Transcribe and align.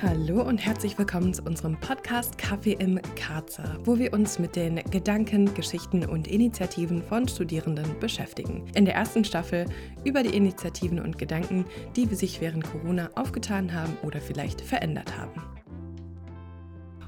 Hallo 0.00 0.42
und 0.42 0.58
herzlich 0.58 0.96
willkommen 0.96 1.34
zu 1.34 1.42
unserem 1.42 1.76
Podcast 1.80 2.38
Kaffee 2.38 2.74
im 2.74 3.00
Karzer, 3.16 3.78
wo 3.82 3.98
wir 3.98 4.12
uns 4.12 4.38
mit 4.38 4.54
den 4.54 4.76
Gedanken, 4.92 5.52
Geschichten 5.54 6.04
und 6.04 6.28
Initiativen 6.28 7.02
von 7.02 7.26
Studierenden 7.26 7.98
beschäftigen. 7.98 8.64
In 8.76 8.84
der 8.84 8.94
ersten 8.94 9.24
Staffel 9.24 9.66
über 10.04 10.22
die 10.22 10.36
Initiativen 10.36 11.00
und 11.00 11.18
Gedanken, 11.18 11.64
die 11.96 12.06
sich 12.14 12.40
während 12.40 12.62
Corona 12.62 13.10
aufgetan 13.16 13.74
haben 13.74 13.96
oder 14.04 14.20
vielleicht 14.20 14.60
verändert 14.60 15.18
haben. 15.18 15.42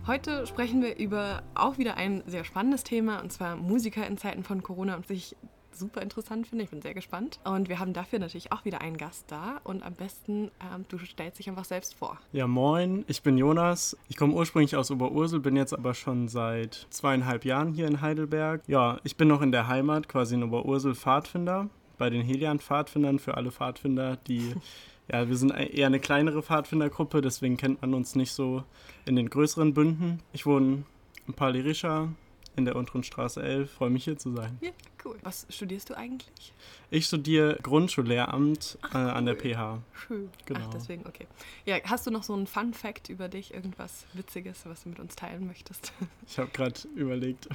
Heute 0.08 0.44
sprechen 0.48 0.82
wir 0.82 0.98
über 0.98 1.44
auch 1.54 1.78
wieder 1.78 1.96
ein 1.96 2.24
sehr 2.26 2.42
spannendes 2.42 2.82
Thema, 2.82 3.20
und 3.20 3.30
zwar 3.30 3.54
Musiker 3.54 4.04
in 4.04 4.18
Zeiten 4.18 4.42
von 4.42 4.64
Corona 4.64 4.96
und 4.96 5.06
sich 5.06 5.36
super 5.72 6.02
interessant 6.02 6.46
finde. 6.46 6.64
Ich 6.64 6.70
bin 6.70 6.82
sehr 6.82 6.94
gespannt. 6.94 7.40
Und 7.44 7.68
wir 7.68 7.78
haben 7.78 7.92
dafür 7.92 8.18
natürlich 8.18 8.52
auch 8.52 8.64
wieder 8.64 8.80
einen 8.80 8.96
Gast 8.96 9.24
da. 9.28 9.60
Und 9.64 9.82
am 9.82 9.94
besten, 9.94 10.50
ähm, 10.60 10.84
du 10.88 10.98
stellst 10.98 11.38
dich 11.38 11.48
einfach 11.48 11.64
selbst 11.64 11.94
vor. 11.94 12.18
Ja, 12.32 12.46
moin, 12.46 13.04
ich 13.08 13.22
bin 13.22 13.38
Jonas. 13.38 13.96
Ich 14.08 14.16
komme 14.16 14.34
ursprünglich 14.34 14.76
aus 14.76 14.90
Oberursel, 14.90 15.40
bin 15.40 15.56
jetzt 15.56 15.72
aber 15.72 15.94
schon 15.94 16.28
seit 16.28 16.86
zweieinhalb 16.90 17.44
Jahren 17.44 17.72
hier 17.72 17.86
in 17.86 18.00
Heidelberg. 18.00 18.62
Ja, 18.66 18.98
ich 19.04 19.16
bin 19.16 19.28
noch 19.28 19.42
in 19.42 19.52
der 19.52 19.68
Heimat, 19.68 20.08
quasi 20.08 20.34
in 20.34 20.42
Oberursel 20.42 20.94
Pfadfinder. 20.94 21.68
Bei 21.98 22.10
den 22.10 22.22
Helian-Pfadfindern 22.22 23.18
für 23.18 23.36
alle 23.36 23.50
Pfadfinder, 23.50 24.16
die 24.16 24.54
ja, 25.12 25.28
wir 25.28 25.36
sind 25.36 25.50
eher 25.50 25.86
eine 25.86 26.00
kleinere 26.00 26.42
Pfadfindergruppe, 26.42 27.20
deswegen 27.20 27.56
kennt 27.56 27.82
man 27.82 27.94
uns 27.94 28.14
nicht 28.14 28.32
so 28.32 28.64
in 29.06 29.16
den 29.16 29.28
größeren 29.28 29.74
Bünden. 29.74 30.20
Ich 30.32 30.46
wohne 30.46 30.84
in 31.26 31.34
Palirischa 31.34 32.08
in 32.56 32.64
der 32.64 32.76
unteren 32.76 33.02
Straße 33.02 33.42
11. 33.42 33.70
Freue 33.70 33.90
mich 33.90 34.04
hier 34.04 34.18
zu 34.18 34.34
sein. 34.34 34.58
Ja, 34.60 34.70
cool. 35.04 35.16
Was 35.22 35.46
studierst 35.50 35.90
du 35.90 35.96
eigentlich? 35.96 36.52
Ich 36.90 37.06
studiere 37.06 37.58
Grundschullehramt 37.62 38.78
Ach, 38.82 38.94
äh, 38.94 38.98
an 38.98 39.26
der 39.26 39.34
PH. 39.34 39.78
Schön. 39.92 40.28
Genau. 40.46 40.60
Ach, 40.64 40.70
deswegen, 40.70 41.06
okay. 41.06 41.26
Ja, 41.64 41.76
hast 41.84 42.06
du 42.06 42.10
noch 42.10 42.22
so 42.22 42.34
einen 42.34 42.46
Fun 42.46 42.74
Fact 42.74 43.08
über 43.08 43.28
dich, 43.28 43.54
irgendwas 43.54 44.06
Witziges, 44.12 44.66
was 44.66 44.82
du 44.82 44.90
mit 44.90 45.00
uns 45.00 45.16
teilen 45.16 45.46
möchtest? 45.46 45.92
Ich 46.26 46.38
habe 46.38 46.50
gerade 46.52 46.80
überlegt, 46.94 47.48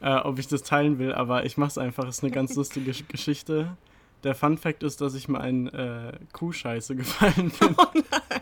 äh, 0.00 0.16
ob 0.16 0.38
ich 0.38 0.48
das 0.48 0.62
teilen 0.62 0.98
will, 0.98 1.12
aber 1.12 1.44
ich 1.44 1.56
mache 1.56 1.68
es 1.68 1.78
einfach. 1.78 2.06
Es 2.08 2.18
ist 2.18 2.24
eine 2.24 2.32
ganz 2.32 2.54
lustige 2.56 2.92
Geschichte. 3.08 3.76
Der 4.22 4.34
Fun 4.34 4.56
Fact 4.56 4.82
ist, 4.82 5.02
dass 5.02 5.14
ich 5.14 5.28
mal 5.28 5.46
in 5.46 5.68
äh, 5.68 6.18
Kuhscheiße 6.32 6.96
gefallen 6.96 7.52
bin. 7.58 7.74
Oh 7.76 7.86
nein. 7.92 8.40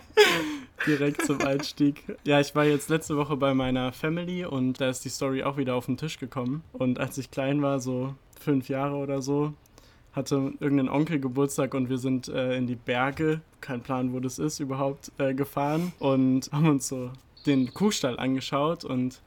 Direkt 0.87 1.25
zum 1.25 1.41
Einstieg. 1.41 2.03
Ja, 2.25 2.41
ich 2.41 2.55
war 2.55 2.65
jetzt 2.65 2.89
letzte 2.89 3.17
Woche 3.17 3.37
bei 3.37 3.55
meiner 3.55 3.93
Family 3.93 4.45
und 4.45 4.81
da 4.81 4.89
ist 4.89 5.05
die 5.05 5.09
Story 5.09 5.43
auch 5.43 5.57
wieder 5.57 5.75
auf 5.75 5.87
den 5.87 5.97
Tisch 5.97 6.19
gekommen. 6.19 6.63
Und 6.73 6.99
als 6.99 7.19
ich 7.19 7.31
klein 7.31 7.63
war, 7.63 7.81
so 7.81 8.15
fünf 8.41 8.69
Jahre 8.69 8.97
oder 8.97 9.23
so, 9.23 9.55
hatte 10.13 10.53
irgendein 10.61 10.89
Onkel 10.89 11.21
Geburtstag 11.21 11.75
und 11.75 11.89
wir 11.89 11.99
sind 11.99 12.29
äh, 12.29 12.57
in 12.57 12.67
die 12.67 12.77
Berge, 12.77 13.41
kein 13.61 13.81
Plan, 13.81 14.13
wo 14.13 14.21
das 14.21 14.39
ist 14.39 14.61
überhaupt, 14.61 15.11
äh, 15.19 15.35
gefahren 15.35 15.93
und 15.99 16.51
haben 16.53 16.69
uns 16.69 16.89
so 16.89 17.11
den 17.47 17.73
Kuhstall 17.73 18.19
angeschaut 18.19 18.85
und 18.85 19.23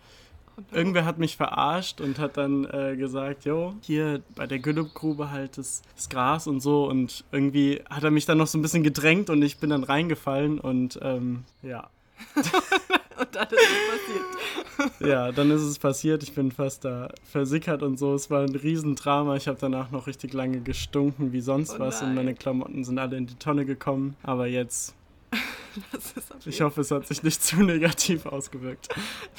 Irgendwer 0.72 1.06
hat 1.06 1.18
mich 1.18 1.36
verarscht 1.36 2.00
und 2.02 2.18
hat 2.18 2.38
dann 2.38 2.66
äh, 2.66 2.96
gesagt, 2.96 3.46
jo, 3.46 3.76
hier 3.82 4.22
bei 4.36 4.48
der 4.48 4.60
Güllebgrube 4.60 5.30
halt 5.30 5.58
das, 5.58 5.82
das, 5.96 6.10
Gras 6.10 6.48
und 6.48 6.62
so. 6.62 6.88
Und 6.88 7.26
irgendwie 7.32 7.82
hat 7.90 8.04
er 8.04 8.12
mich 8.12 8.26
dann 8.26 8.38
noch 8.38 8.48
so 8.48 8.58
ein 8.58 8.62
bisschen 8.62 8.84
gedrängt 8.84 9.30
und 9.30 9.42
ich 9.42 9.58
bin 9.58 9.70
dann 9.70 9.84
reingefallen 9.84 10.60
und 10.60 11.00
ähm, 11.02 11.44
ja. 11.62 11.90
und 12.36 13.36
dann 13.36 13.48
ist 13.48 13.60
es 13.60 14.80
passiert. 14.80 15.02
ja, 15.02 15.32
dann 15.32 15.52
ist 15.52 15.62
es 15.62 15.78
passiert. 15.78 16.24
Ich 16.24 16.34
bin 16.34 16.52
fast 16.52 16.86
da 16.86 17.10
versickert 17.26 17.84
und 17.84 18.00
so. 18.00 18.14
Es 18.14 18.30
war 18.30 18.42
ein 18.42 18.56
Riesendrama. 18.56 19.36
Ich 19.36 19.48
habe 19.48 19.58
danach 19.60 19.92
noch 19.92 20.08
richtig 20.08 20.34
lange 20.34 20.62
gestunken 20.62 21.34
wie 21.34 21.42
sonst 21.42 21.76
oh 21.76 21.80
was 21.80 22.02
und 22.02 22.16
meine 22.16 22.34
Klamotten 22.34 22.84
sind 22.84 22.98
alle 22.98 23.18
in 23.18 23.28
die 23.28 23.36
Tonne 23.36 23.66
gekommen. 23.66 24.16
Aber 24.24 24.48
jetzt 24.48 24.96
ich 26.46 26.62
hoffe, 26.62 26.82
es 26.82 26.92
hat 26.92 27.08
sich 27.08 27.24
nicht 27.24 27.44
zu 27.44 27.58
negativ 27.64 28.26
ausgewirkt. 28.26 28.90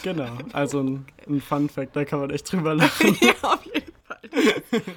Genau, 0.02 0.38
also 0.52 0.80
ein, 0.80 1.06
ein 1.28 1.40
Fun 1.40 1.68
Fact, 1.68 1.96
da 1.96 2.04
kann 2.04 2.20
man 2.20 2.30
echt 2.30 2.50
drüber 2.50 2.74
lachen. 2.76 3.16
ja, 3.20 3.34
auf 3.42 3.64
jeden 3.64 3.92
Fall. 4.04 4.18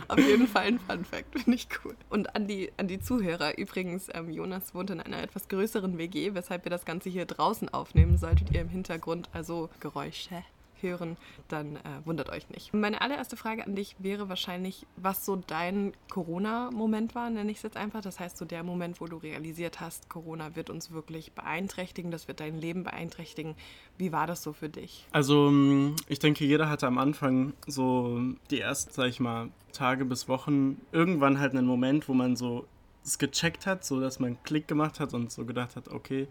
Auf 0.07 0.19
jeden 0.19 0.47
Fall 0.47 0.63
ein 0.63 0.79
Fun 0.79 1.05
Fact, 1.05 1.39
finde 1.39 1.55
ich 1.55 1.67
cool. 1.83 1.95
Und 2.09 2.35
an 2.35 2.47
die, 2.47 2.71
an 2.77 2.87
die 2.87 2.99
Zuhörer, 2.99 3.57
übrigens, 3.57 4.07
ähm, 4.13 4.29
Jonas 4.29 4.73
wohnt 4.75 4.89
in 4.89 4.99
einer 4.99 5.21
etwas 5.21 5.47
größeren 5.47 5.97
WG, 5.97 6.33
weshalb 6.33 6.65
wir 6.65 6.69
das 6.69 6.85
Ganze 6.85 7.09
hier 7.09 7.25
draußen 7.25 7.69
aufnehmen, 7.69 8.17
solltet 8.17 8.51
ihr 8.51 8.61
im 8.61 8.69
Hintergrund 8.69 9.29
also 9.33 9.69
Geräusche 9.79 10.43
hören, 10.81 11.17
dann 11.47 11.77
äh, 11.77 11.79
wundert 12.05 12.29
euch 12.29 12.49
nicht. 12.49 12.73
Meine 12.73 13.01
allererste 13.01 13.37
Frage 13.37 13.65
an 13.65 13.75
dich 13.75 13.95
wäre 13.99 14.29
wahrscheinlich, 14.29 14.85
was 14.95 15.25
so 15.25 15.35
dein 15.35 15.93
Corona-Moment 16.09 17.15
war, 17.15 17.29
nenne 17.29 17.51
ich 17.51 17.57
es 17.57 17.63
jetzt 17.63 17.77
einfach. 17.77 18.01
Das 18.01 18.19
heißt, 18.19 18.37
so 18.37 18.45
der 18.45 18.63
Moment, 18.63 19.01
wo 19.01 19.05
du 19.05 19.17
realisiert 19.17 19.79
hast, 19.79 20.09
Corona 20.09 20.55
wird 20.55 20.69
uns 20.69 20.91
wirklich 20.91 21.31
beeinträchtigen, 21.33 22.11
das 22.11 22.27
wird 22.27 22.39
dein 22.39 22.57
Leben 22.57 22.83
beeinträchtigen. 22.83 23.55
Wie 23.97 24.11
war 24.11 24.27
das 24.27 24.43
so 24.43 24.53
für 24.53 24.69
dich? 24.69 25.05
Also, 25.11 25.49
mm, 25.51 25.95
ich 26.07 26.19
denke, 26.19 26.45
jeder 26.45 26.69
hatte 26.69 26.87
am 26.87 26.97
Anfang 26.97 27.53
so 27.67 28.19
die 28.51 28.59
ersten, 28.59 28.93
sag 28.93 29.07
ich 29.07 29.19
mal, 29.19 29.49
Tage 29.73 30.05
bis 30.05 30.27
Wochen 30.27 30.81
irgendwann 30.91 31.39
halt 31.39 31.53
einen 31.53 31.67
Moment, 31.67 32.07
wo 32.07 32.13
man 32.13 32.35
so 32.35 32.65
es 33.03 33.17
gecheckt 33.17 33.65
hat, 33.65 33.85
so 33.85 33.99
dass 33.99 34.19
man 34.19 34.41
Klick 34.43 34.67
gemacht 34.67 34.99
hat 34.99 35.13
und 35.13 35.31
so 35.31 35.45
gedacht 35.45 35.75
hat, 35.75 35.89
okay, 35.89 36.27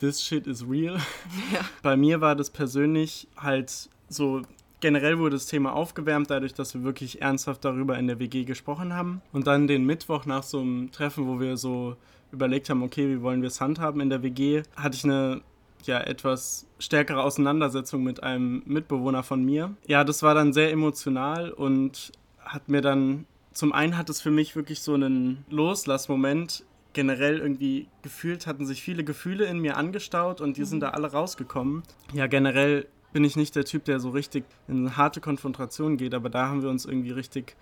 this 0.00 0.22
shit 0.22 0.46
is 0.46 0.64
real. 0.66 0.98
Ja. 1.52 1.60
Bei 1.82 1.96
mir 1.96 2.20
war 2.20 2.34
das 2.34 2.50
persönlich 2.50 3.28
halt 3.36 3.88
so, 4.08 4.42
generell 4.80 5.18
wurde 5.18 5.36
das 5.36 5.46
Thema 5.46 5.74
aufgewärmt, 5.74 6.30
dadurch, 6.30 6.54
dass 6.54 6.74
wir 6.74 6.82
wirklich 6.82 7.22
ernsthaft 7.22 7.64
darüber 7.64 7.98
in 7.98 8.06
der 8.06 8.18
WG 8.18 8.44
gesprochen 8.44 8.94
haben. 8.94 9.22
Und 9.32 9.46
dann 9.46 9.66
den 9.66 9.84
Mittwoch 9.84 10.26
nach 10.26 10.42
so 10.42 10.60
einem 10.60 10.90
Treffen, 10.92 11.26
wo 11.26 11.40
wir 11.40 11.56
so 11.56 11.96
überlegt 12.32 12.68
haben, 12.70 12.82
okay, 12.82 13.08
wie 13.08 13.22
wollen 13.22 13.42
wir 13.42 13.48
es 13.48 13.60
handhaben 13.60 14.00
in 14.00 14.10
der 14.10 14.22
WG, 14.22 14.62
hatte 14.76 14.96
ich 14.96 15.04
eine 15.04 15.40
ja 15.84 16.00
etwas 16.00 16.66
stärkere 16.78 17.22
Auseinandersetzung 17.22 18.02
mit 18.02 18.22
einem 18.22 18.62
Mitbewohner 18.66 19.22
von 19.22 19.44
mir. 19.44 19.74
Ja, 19.86 20.02
das 20.02 20.22
war 20.22 20.34
dann 20.34 20.52
sehr 20.52 20.72
emotional 20.72 21.52
und 21.52 22.12
hat 22.40 22.68
mir 22.68 22.80
dann 22.80 23.26
zum 23.56 23.72
einen 23.72 23.96
hat 23.96 24.10
es 24.10 24.20
für 24.20 24.30
mich 24.30 24.54
wirklich 24.54 24.80
so 24.80 24.94
einen 24.94 25.44
Loslassmoment 25.48 26.64
generell 26.96 27.38
irgendwie 27.38 27.88
gefühlt, 28.00 28.46
hatten 28.46 28.64
sich 28.64 28.82
viele 28.82 29.04
Gefühle 29.04 29.44
in 29.44 29.58
mir 29.58 29.76
angestaut 29.76 30.40
und 30.40 30.56
die 30.56 30.62
mhm. 30.62 30.66
sind 30.66 30.80
da 30.80 30.90
alle 30.90 31.12
rausgekommen. 31.12 31.82
Ja, 32.14 32.26
generell 32.26 32.88
bin 33.12 33.22
ich 33.22 33.36
nicht 33.36 33.54
der 33.54 33.66
Typ, 33.66 33.84
der 33.84 34.00
so 34.00 34.10
richtig 34.10 34.44
in 34.66 34.78
eine 34.78 34.96
harte 34.96 35.20
Konfrontation 35.20 35.98
geht, 35.98 36.14
aber 36.14 36.30
da 36.30 36.48
haben 36.48 36.62
wir 36.62 36.70
uns 36.70 36.86
irgendwie 36.86 37.10
richtig 37.10 37.54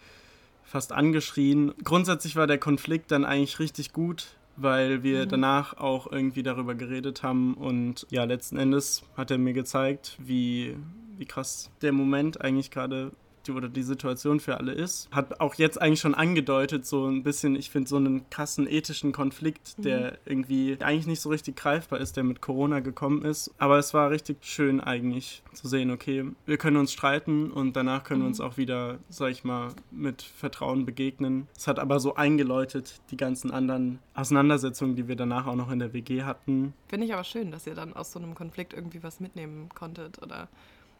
fast 0.62 0.92
angeschrien. 0.92 1.74
Grundsätzlich 1.82 2.36
war 2.36 2.46
der 2.46 2.58
Konflikt 2.58 3.10
dann 3.10 3.24
eigentlich 3.24 3.58
richtig 3.58 3.92
gut, 3.92 4.36
weil 4.56 5.02
wir 5.02 5.24
mhm. 5.24 5.28
danach 5.30 5.76
auch 5.78 6.10
irgendwie 6.10 6.44
darüber 6.44 6.76
geredet 6.76 7.24
haben 7.24 7.54
und 7.54 8.06
ja, 8.10 8.22
letzten 8.22 8.56
Endes 8.56 9.02
hat 9.16 9.32
er 9.32 9.38
mir 9.38 9.52
gezeigt, 9.52 10.16
wie, 10.20 10.76
wie 11.18 11.26
krass 11.26 11.72
der 11.82 11.90
Moment 11.90 12.40
eigentlich 12.40 12.70
gerade 12.70 13.10
die, 13.46 13.52
oder 13.52 13.68
die 13.68 13.82
Situation 13.82 14.40
für 14.40 14.58
alle 14.58 14.72
ist. 14.72 15.10
Hat 15.10 15.40
auch 15.40 15.54
jetzt 15.54 15.80
eigentlich 15.80 16.00
schon 16.00 16.14
angedeutet, 16.14 16.86
so 16.86 17.06
ein 17.06 17.22
bisschen, 17.22 17.56
ich 17.56 17.70
finde, 17.70 17.88
so 17.88 17.96
einen 17.96 18.28
krassen 18.30 18.68
ethischen 18.68 19.12
Konflikt, 19.12 19.84
der 19.84 20.12
mhm. 20.12 20.16
irgendwie 20.24 20.76
eigentlich 20.80 21.06
nicht 21.06 21.20
so 21.20 21.28
richtig 21.28 21.56
greifbar 21.56 22.00
ist, 22.00 22.16
der 22.16 22.24
mit 22.24 22.40
Corona 22.40 22.80
gekommen 22.80 23.22
ist. 23.22 23.52
Aber 23.58 23.78
es 23.78 23.94
war 23.94 24.10
richtig 24.10 24.38
schön 24.42 24.80
eigentlich 24.80 25.42
zu 25.52 25.68
sehen, 25.68 25.90
okay, 25.90 26.24
wir 26.46 26.56
können 26.58 26.76
uns 26.76 26.92
streiten 26.92 27.50
und 27.50 27.76
danach 27.76 28.04
können 28.04 28.20
mhm. 28.20 28.24
wir 28.24 28.28
uns 28.28 28.40
auch 28.40 28.56
wieder, 28.56 28.98
sag 29.08 29.30
ich 29.30 29.44
mal, 29.44 29.68
mit 29.90 30.22
Vertrauen 30.22 30.84
begegnen. 30.86 31.48
Es 31.56 31.66
hat 31.66 31.78
aber 31.78 32.00
so 32.00 32.14
eingeläutet, 32.14 33.00
die 33.10 33.16
ganzen 33.16 33.50
anderen 33.50 33.98
Auseinandersetzungen, 34.14 34.96
die 34.96 35.08
wir 35.08 35.16
danach 35.16 35.46
auch 35.46 35.56
noch 35.56 35.70
in 35.70 35.78
der 35.78 35.92
WG 35.92 36.22
hatten. 36.22 36.74
Finde 36.88 37.06
ich 37.06 37.14
aber 37.14 37.24
schön, 37.24 37.50
dass 37.50 37.66
ihr 37.66 37.74
dann 37.74 37.94
aus 37.94 38.12
so 38.12 38.18
einem 38.18 38.34
Konflikt 38.34 38.72
irgendwie 38.72 39.02
was 39.02 39.20
mitnehmen 39.20 39.68
konntet 39.74 40.22
oder 40.22 40.48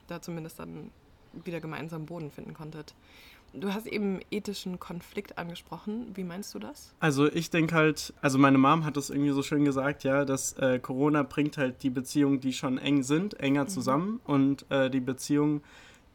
da 0.06 0.20
zumindest 0.20 0.58
dann 0.58 0.90
wieder 1.44 1.60
gemeinsam 1.60 2.06
Boden 2.06 2.30
finden 2.30 2.54
konntet. 2.54 2.94
Du 3.56 3.72
hast 3.72 3.86
eben 3.86 4.20
ethischen 4.32 4.80
Konflikt 4.80 5.38
angesprochen. 5.38 6.06
Wie 6.14 6.24
meinst 6.24 6.54
du 6.54 6.58
das? 6.58 6.92
Also 6.98 7.30
ich 7.30 7.50
denke 7.50 7.74
halt, 7.74 8.12
also 8.20 8.36
meine 8.36 8.58
Mom 8.58 8.84
hat 8.84 8.96
das 8.96 9.10
irgendwie 9.10 9.30
so 9.30 9.42
schön 9.42 9.64
gesagt, 9.64 10.02
ja, 10.02 10.24
dass 10.24 10.54
äh, 10.54 10.80
Corona 10.80 11.22
bringt 11.22 11.56
halt 11.56 11.82
die 11.84 11.90
Beziehungen, 11.90 12.40
die 12.40 12.52
schon 12.52 12.78
eng 12.78 13.04
sind, 13.04 13.38
enger 13.38 13.64
mhm. 13.64 13.68
zusammen 13.68 14.20
und 14.24 14.68
äh, 14.70 14.90
die 14.90 15.00
Beziehungen, 15.00 15.62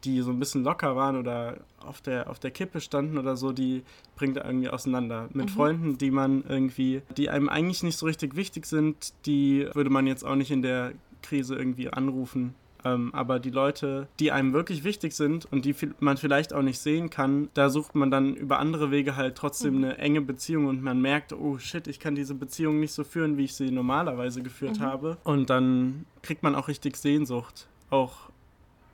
die 0.04 0.22
so 0.22 0.32
ein 0.32 0.40
bisschen 0.40 0.64
locker 0.64 0.98
waren 0.98 1.16
oder 1.16 1.58
auf 1.80 2.02
der, 2.02 2.30
auf 2.30 2.40
der 2.40 2.52
Kippe 2.52 2.82
standen 2.82 3.18
oder 3.18 3.38
so, 3.38 3.54
die 3.54 3.84
bringt 4.16 4.36
er 4.36 4.46
irgendwie 4.46 4.70
auseinander. 4.70 5.30
Mit 5.32 5.46
mhm. 5.46 5.50
Freunden, 5.50 5.98
die 5.98 6.12
man 6.12 6.44
irgendwie, 6.48 7.02
die 7.16 7.30
einem 7.30 7.48
eigentlich 7.48 7.84
nicht 7.84 7.98
so 7.98 8.06
richtig 8.06 8.36
wichtig 8.36 8.66
sind, 8.66 9.14
die 9.26 9.68
würde 9.74 9.90
man 9.90 10.08
jetzt 10.08 10.26
auch 10.26 10.36
nicht 10.36 10.52
in 10.52 10.62
der 10.62 10.92
Krise 11.22 11.56
irgendwie 11.56 11.90
anrufen 11.90 12.54
ähm, 12.86 13.14
aber 13.14 13.40
die 13.40 13.50
Leute, 13.50 14.08
die 14.20 14.32
einem 14.32 14.54
wirklich 14.54 14.84
wichtig 14.84 15.14
sind 15.14 15.46
und 15.52 15.66
die 15.66 15.76
man 16.00 16.18
vielleicht 16.18 16.54
auch 16.54 16.62
nicht 16.62 16.80
sehen 16.80 17.10
kann, 17.10 17.50
da 17.54 17.70
sucht 17.70 17.96
man 17.96 18.12
dann 18.12 18.36
über 18.36 18.60
andere 18.60 18.92
Wege 18.92 19.16
halt 19.16 19.36
trotzdem 19.36 19.78
mhm. 19.78 19.84
eine 19.84 19.98
enge 19.98 20.22
Beziehung 20.22 20.68
und 20.68 20.82
man 20.82 21.02
merkt, 21.02 21.34
oh 21.34 21.58
shit, 21.58 21.88
ich 21.88 22.00
kann 22.00 22.16
diese 22.16 22.36
Beziehung 22.36 22.80
nicht 22.80 22.94
so 22.94 23.04
führen, 23.04 23.38
wie 23.38 23.46
ich 23.46 23.56
sie 23.56 23.72
normalerweise 23.72 24.42
geführt 24.42 24.80
mhm. 24.80 24.84
habe. 24.84 25.18
Und 25.24 25.50
dann 25.50 26.06
kriegt 26.22 26.44
man 26.44 26.56
auch 26.56 26.68
richtig 26.68 26.96
Sehnsucht. 26.98 27.68
Auch 27.90 28.30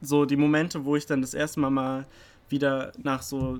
so 0.01 0.25
die 0.25 0.38
Momente, 0.38 0.85
wo 0.85 0.95
ich 0.95 1.05
dann 1.05 1.21
das 1.21 1.33
erste 1.33 1.59
Mal 1.59 1.69
mal 1.69 2.05
wieder 2.49 2.91
nach 3.01 3.21
so 3.21 3.59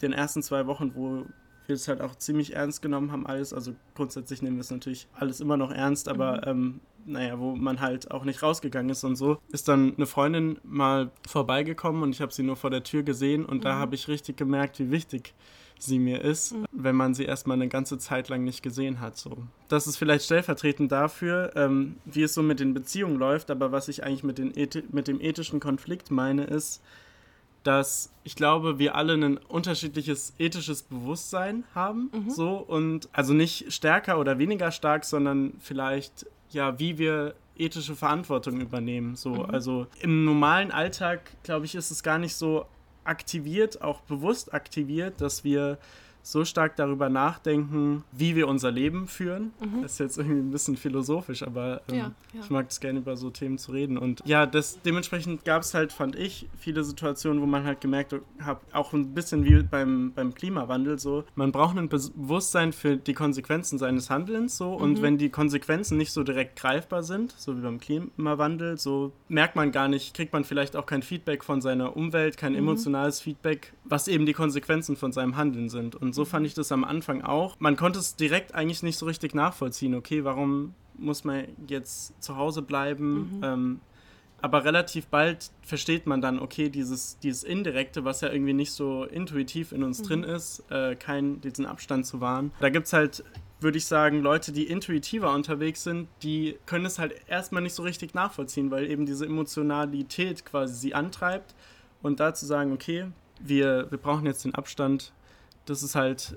den 0.00 0.12
ersten 0.12 0.42
zwei 0.42 0.66
Wochen, 0.66 0.94
wo 0.94 1.24
wir 1.66 1.74
es 1.74 1.88
halt 1.88 2.00
auch 2.00 2.14
ziemlich 2.14 2.54
ernst 2.54 2.82
genommen 2.82 3.10
haben, 3.10 3.26
alles. 3.26 3.52
Also 3.52 3.74
grundsätzlich 3.94 4.42
nehmen 4.42 4.56
wir 4.56 4.60
es 4.60 4.70
natürlich 4.70 5.08
alles 5.14 5.40
immer 5.40 5.56
noch 5.56 5.72
ernst, 5.72 6.08
aber 6.08 6.36
mhm. 6.36 6.42
ähm, 6.46 6.80
naja, 7.06 7.38
wo 7.38 7.54
man 7.54 7.80
halt 7.80 8.10
auch 8.10 8.24
nicht 8.24 8.42
rausgegangen 8.42 8.90
ist 8.90 9.04
und 9.04 9.16
so, 9.16 9.38
ist 9.48 9.68
dann 9.68 9.94
eine 9.96 10.06
Freundin 10.06 10.58
mal 10.64 11.10
vorbeigekommen 11.26 12.02
und 12.02 12.10
ich 12.10 12.20
habe 12.20 12.32
sie 12.32 12.42
nur 12.42 12.56
vor 12.56 12.70
der 12.70 12.82
Tür 12.82 13.02
gesehen 13.02 13.44
und 13.44 13.58
mhm. 13.58 13.62
da 13.62 13.76
habe 13.76 13.94
ich 13.94 14.08
richtig 14.08 14.36
gemerkt, 14.36 14.78
wie 14.78 14.90
wichtig 14.90 15.34
sie 15.78 15.98
mir 15.98 16.22
ist, 16.22 16.52
mhm. 16.52 16.64
wenn 16.72 16.96
man 16.96 17.14
sie 17.14 17.24
erstmal 17.24 17.56
eine 17.56 17.68
ganze 17.68 17.98
Zeit 17.98 18.28
lang 18.28 18.44
nicht 18.44 18.62
gesehen 18.62 19.00
hat. 19.00 19.16
So. 19.16 19.36
Das 19.68 19.86
ist 19.86 19.96
vielleicht 19.96 20.24
stellvertretend 20.24 20.90
dafür, 20.90 21.52
ähm, 21.54 21.96
wie 22.04 22.22
es 22.22 22.34
so 22.34 22.42
mit 22.42 22.60
den 22.60 22.74
Beziehungen 22.74 23.16
läuft, 23.16 23.50
aber 23.50 23.72
was 23.72 23.88
ich 23.88 24.04
eigentlich 24.04 24.24
mit, 24.24 24.38
den 24.38 24.52
mit 24.90 25.08
dem 25.08 25.20
ethischen 25.20 25.60
Konflikt 25.60 26.10
meine, 26.10 26.44
ist, 26.44 26.82
dass 27.62 28.12
ich 28.22 28.36
glaube, 28.36 28.78
wir 28.78 28.94
alle 28.94 29.14
ein 29.14 29.38
unterschiedliches 29.38 30.34
ethisches 30.38 30.82
Bewusstsein 30.82 31.64
haben, 31.74 32.10
mhm. 32.12 32.30
so 32.30 32.56
und 32.58 33.08
also 33.12 33.34
nicht 33.34 33.72
stärker 33.72 34.20
oder 34.20 34.38
weniger 34.38 34.70
stark, 34.70 35.04
sondern 35.04 35.54
vielleicht 35.58 36.26
ja, 36.50 36.78
wie 36.78 36.98
wir 36.98 37.34
ethische 37.58 37.94
Verantwortung 37.96 38.60
übernehmen. 38.60 39.16
So, 39.16 39.30
mhm. 39.30 39.50
also 39.50 39.86
im 40.00 40.24
normalen 40.24 40.70
Alltag, 40.70 41.20
glaube 41.42 41.66
ich, 41.66 41.74
ist 41.74 41.90
es 41.90 42.02
gar 42.02 42.18
nicht 42.18 42.34
so 42.34 42.66
aktiviert, 43.04 43.82
auch 43.82 44.00
bewusst 44.02 44.52
aktiviert, 44.52 45.20
dass 45.20 45.44
wir 45.44 45.78
so 46.26 46.44
stark 46.44 46.74
darüber 46.74 47.08
nachdenken, 47.08 48.02
wie 48.10 48.34
wir 48.34 48.48
unser 48.48 48.72
Leben 48.72 49.06
führen. 49.06 49.52
Mhm. 49.60 49.82
Das 49.82 49.92
ist 49.92 49.98
jetzt 50.00 50.18
irgendwie 50.18 50.40
ein 50.40 50.50
bisschen 50.50 50.76
philosophisch, 50.76 51.44
aber 51.44 51.82
ähm, 51.88 51.94
ja, 51.94 52.12
ja. 52.32 52.40
ich 52.42 52.50
mag 52.50 52.66
es 52.68 52.80
gerne 52.80 52.98
über 52.98 53.16
so 53.16 53.30
Themen 53.30 53.58
zu 53.58 53.70
reden. 53.70 53.96
Und 53.96 54.22
ja, 54.24 54.44
das, 54.44 54.82
dementsprechend 54.82 55.44
gab 55.44 55.62
es 55.62 55.72
halt, 55.72 55.92
fand 55.92 56.16
ich, 56.16 56.48
viele 56.58 56.82
Situationen, 56.82 57.40
wo 57.40 57.46
man 57.46 57.62
halt 57.62 57.80
gemerkt 57.80 58.12
hat, 58.40 58.60
auch 58.72 58.92
ein 58.92 59.14
bisschen 59.14 59.44
wie 59.44 59.62
beim, 59.62 60.12
beim 60.16 60.34
Klimawandel 60.34 60.98
so, 60.98 61.22
man 61.36 61.52
braucht 61.52 61.78
ein 61.78 61.88
Bewusstsein 61.88 62.72
für 62.72 62.96
die 62.96 63.14
Konsequenzen 63.14 63.78
seines 63.78 64.10
Handelns 64.10 64.56
so. 64.56 64.74
Mhm. 64.74 64.82
Und 64.82 65.02
wenn 65.02 65.18
die 65.18 65.30
Konsequenzen 65.30 65.96
nicht 65.96 66.10
so 66.10 66.24
direkt 66.24 66.58
greifbar 66.58 67.04
sind, 67.04 67.36
so 67.38 67.56
wie 67.56 67.60
beim 67.60 67.78
Klimawandel, 67.78 68.78
so 68.78 69.12
merkt 69.28 69.54
man 69.54 69.70
gar 69.70 69.86
nicht, 69.86 70.12
kriegt 70.12 70.32
man 70.32 70.42
vielleicht 70.42 70.74
auch 70.74 70.86
kein 70.86 71.02
Feedback 71.02 71.44
von 71.44 71.60
seiner 71.60 71.96
Umwelt, 71.96 72.36
kein 72.36 72.54
mhm. 72.54 72.58
emotionales 72.58 73.20
Feedback, 73.20 73.74
was 73.84 74.08
eben 74.08 74.26
die 74.26 74.32
Konsequenzen 74.32 74.96
von 74.96 75.12
seinem 75.12 75.36
Handeln 75.36 75.68
sind. 75.68 75.94
Und 75.94 76.15
so 76.16 76.24
fand 76.24 76.46
ich 76.46 76.54
das 76.54 76.72
am 76.72 76.82
Anfang 76.82 77.22
auch. 77.22 77.54
Man 77.58 77.76
konnte 77.76 77.98
es 77.98 78.16
direkt 78.16 78.54
eigentlich 78.54 78.82
nicht 78.82 78.98
so 78.98 79.06
richtig 79.06 79.34
nachvollziehen. 79.34 79.94
Okay, 79.94 80.24
warum 80.24 80.74
muss 80.98 81.24
man 81.24 81.44
jetzt 81.68 82.20
zu 82.22 82.36
Hause 82.36 82.62
bleiben? 82.62 83.38
Mhm. 83.38 83.44
Ähm, 83.44 83.80
aber 84.42 84.64
relativ 84.64 85.06
bald 85.06 85.50
versteht 85.62 86.06
man 86.06 86.20
dann, 86.20 86.38
okay, 86.38 86.68
dieses, 86.68 87.18
dieses 87.18 87.42
Indirekte, 87.42 88.04
was 88.04 88.20
ja 88.20 88.30
irgendwie 88.30 88.52
nicht 88.52 88.72
so 88.72 89.04
intuitiv 89.04 89.72
in 89.72 89.82
uns 89.82 90.00
mhm. 90.00 90.04
drin 90.04 90.22
ist, 90.24 90.64
äh, 90.70 90.94
keinen 90.94 91.40
diesen 91.40 91.66
Abstand 91.66 92.06
zu 92.06 92.20
wahren. 92.20 92.52
Da 92.60 92.68
gibt 92.68 92.86
es 92.86 92.92
halt, 92.92 93.24
würde 93.60 93.78
ich 93.78 93.86
sagen, 93.86 94.20
Leute, 94.22 94.52
die 94.52 94.64
intuitiver 94.64 95.32
unterwegs 95.32 95.84
sind, 95.84 96.08
die 96.22 96.58
können 96.66 96.84
es 96.86 96.98
halt 96.98 97.14
erstmal 97.28 97.62
nicht 97.62 97.74
so 97.74 97.82
richtig 97.82 98.14
nachvollziehen, 98.14 98.70
weil 98.70 98.90
eben 98.90 99.06
diese 99.06 99.26
Emotionalität 99.26 100.44
quasi 100.44 100.74
sie 100.74 100.94
antreibt. 100.94 101.54
Und 102.02 102.20
da 102.20 102.34
zu 102.34 102.46
sagen, 102.46 102.72
okay, 102.72 103.06
wir, 103.40 103.90
wir 103.90 103.98
brauchen 103.98 104.26
jetzt 104.26 104.44
den 104.44 104.54
Abstand, 104.54 105.12
das 105.66 105.82
ist 105.82 105.94
halt 105.94 106.36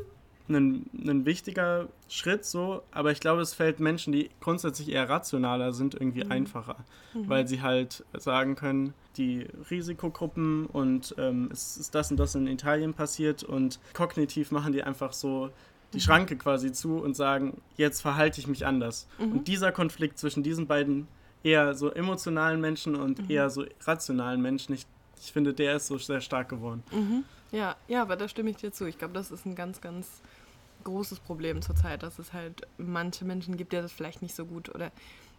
ein, 0.50 0.90
ein 0.94 1.26
wichtiger 1.26 1.88
Schritt 2.08 2.44
so, 2.44 2.82
aber 2.92 3.12
ich 3.12 3.20
glaube, 3.20 3.42
es 3.42 3.54
fällt 3.54 3.80
Menschen, 3.80 4.12
die 4.12 4.30
grundsätzlich 4.42 4.90
eher 4.90 5.08
rationaler 5.08 5.74
sind, 5.74 5.94
irgendwie 5.94 6.24
mhm. 6.24 6.32
einfacher, 6.32 6.78
mhm. 7.14 7.30
weil 7.30 7.48
sie 7.48 7.62
halt 7.62 8.04
sagen 8.18 8.56
können, 8.56 8.94
die 9.18 9.48
Risikogruppen 9.70 10.66
und 10.66 11.16
ähm, 11.18 11.50
es 11.52 11.78
ist 11.78 11.94
das 11.96 12.12
und 12.12 12.18
das 12.18 12.36
in 12.36 12.48
Italien 12.48 12.94
passiert 12.94 13.44
und 13.44 13.80
kognitiv 13.94 14.52
machen 14.52 14.74
die 14.74 14.84
einfach 14.84 15.14
so 15.14 15.52
die 15.94 15.98
mhm. 15.98 16.02
Schranke 16.02 16.38
quasi 16.38 16.72
zu 16.72 16.98
und 16.98 17.16
sagen, 17.16 17.62
jetzt 17.78 18.02
verhalte 18.02 18.40
ich 18.40 18.48
mich 18.48 18.66
anders. 18.66 19.08
Mhm. 19.18 19.32
Und 19.32 19.48
dieser 19.48 19.72
Konflikt 19.72 20.18
zwischen 20.18 20.44
diesen 20.44 20.68
beiden 20.68 21.08
eher 21.44 21.74
so 21.74 21.90
emotionalen 21.92 22.60
Menschen 22.60 22.96
und 22.96 23.20
mhm. 23.24 23.30
eher 23.30 23.50
so 23.50 23.66
rationalen 23.82 24.42
Menschen, 24.42 24.74
ich, 24.74 24.86
ich 25.22 25.32
finde, 25.32 25.54
der 25.54 25.76
ist 25.76 25.88
so 25.88 25.98
sehr 25.98 26.22
stark 26.22 26.50
geworden. 26.50 26.84
Ja, 27.52 27.76
ja, 27.88 28.02
aber 28.02 28.16
da 28.16 28.28
stimme 28.28 28.50
ich 28.50 28.58
dir 28.58 28.72
zu. 28.72 28.86
Ich 28.86 28.98
glaube, 28.98 29.14
das 29.14 29.32
ist 29.32 29.46
ein 29.46 29.56
ganz, 29.56 29.82
ganz 29.82 30.22
großes 30.84 31.20
Problem 31.20 31.62
zurzeit, 31.62 32.04
dass 32.04 32.20
es 32.20 32.34
halt 32.34 32.68
manche 32.78 33.26
Menschen 33.26 33.58
gibt, 33.58 33.74
die 33.74 33.78
das 33.78 33.92
vielleicht 33.92 34.22
nicht 34.22 34.36
so 34.36 34.46
gut 34.46 34.74
oder 34.74 34.92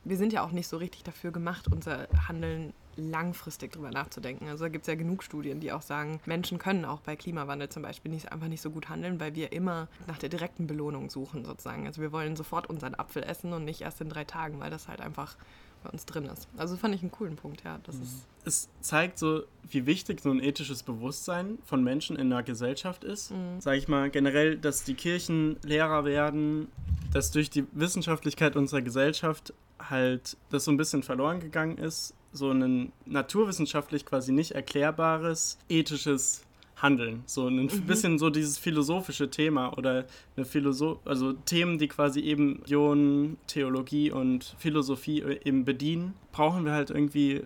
wir 0.04 0.16
sind 0.16 0.32
ja 0.32 0.42
auch 0.42 0.52
nicht 0.52 0.66
so 0.66 0.78
richtig 0.78 1.02
dafür 1.02 1.30
gemacht, 1.30 1.68
unser 1.70 2.08
Handeln 2.26 2.72
langfristig 2.96 3.72
drüber 3.72 3.90
nachzudenken. 3.90 4.48
Also 4.48 4.64
da 4.64 4.68
gibt 4.68 4.82
es 4.84 4.88
ja 4.88 4.94
genug 4.94 5.22
Studien, 5.22 5.60
die 5.60 5.72
auch 5.72 5.82
sagen, 5.82 6.20
Menschen 6.26 6.58
können 6.58 6.84
auch 6.84 7.00
bei 7.00 7.16
Klimawandel 7.16 7.68
zum 7.68 7.82
Beispiel 7.82 8.10
nicht, 8.10 8.32
einfach 8.32 8.48
nicht 8.48 8.62
so 8.62 8.70
gut 8.70 8.88
handeln, 8.88 9.20
weil 9.20 9.34
wir 9.34 9.52
immer 9.52 9.88
nach 10.06 10.18
der 10.18 10.28
direkten 10.28 10.66
Belohnung 10.66 11.10
suchen 11.10 11.44
sozusagen. 11.44 11.86
Also 11.86 12.00
wir 12.00 12.12
wollen 12.12 12.34
sofort 12.36 12.68
unseren 12.68 12.94
Apfel 12.94 13.22
essen 13.22 13.52
und 13.52 13.64
nicht 13.64 13.82
erst 13.82 14.00
in 14.00 14.08
drei 14.08 14.24
Tagen, 14.24 14.58
weil 14.60 14.70
das 14.70 14.88
halt 14.88 15.00
einfach 15.00 15.36
bei 15.82 15.90
uns 15.90 16.06
drin 16.06 16.24
ist. 16.26 16.48
Also 16.56 16.76
fand 16.76 16.94
ich 16.94 17.02
einen 17.02 17.10
coolen 17.10 17.36
Punkt, 17.36 17.62
ja. 17.64 17.78
Das 17.84 17.96
mhm. 17.96 18.02
ist 18.02 18.26
es 18.44 18.68
zeigt 18.80 19.18
so, 19.18 19.42
wie 19.68 19.86
wichtig 19.86 20.20
so 20.20 20.30
ein 20.30 20.42
ethisches 20.42 20.82
Bewusstsein 20.82 21.58
von 21.64 21.84
Menschen 21.84 22.16
in 22.16 22.32
einer 22.32 22.42
Gesellschaft 22.42 23.04
ist. 23.04 23.30
Mhm. 23.30 23.60
Sage 23.60 23.78
ich 23.78 23.88
mal 23.88 24.10
generell, 24.10 24.56
dass 24.56 24.84
die 24.84 24.94
Kirchen 24.94 25.56
Lehrer 25.62 26.04
werden, 26.04 26.68
dass 27.12 27.30
durch 27.30 27.50
die 27.50 27.66
Wissenschaftlichkeit 27.72 28.56
unserer 28.56 28.82
Gesellschaft 28.82 29.52
halt 29.78 30.36
das 30.50 30.64
so 30.64 30.70
ein 30.70 30.76
bisschen 30.76 31.02
verloren 31.02 31.40
gegangen 31.40 31.78
ist, 31.78 32.14
so 32.32 32.50
ein 32.50 32.92
naturwissenschaftlich 33.06 34.06
quasi 34.06 34.32
nicht 34.32 34.52
erklärbares 34.52 35.58
ethisches 35.68 36.42
Handeln. 36.80 37.22
So 37.26 37.46
ein 37.46 37.64
mhm. 37.64 37.86
bisschen 37.86 38.18
so 38.18 38.30
dieses 38.30 38.58
philosophische 38.58 39.30
Thema 39.30 39.76
oder 39.76 40.06
eine 40.36 40.46
Philosoph 40.46 40.98
also 41.04 41.32
Themen, 41.32 41.78
die 41.78 41.88
quasi 41.88 42.20
eben 42.20 42.60
Religion, 42.70 43.36
Theologie 43.46 44.10
und 44.10 44.54
Philosophie 44.58 45.22
eben 45.44 45.64
bedienen, 45.64 46.14
brauchen 46.32 46.64
wir 46.64 46.72
halt 46.72 46.90
irgendwie 46.90 47.42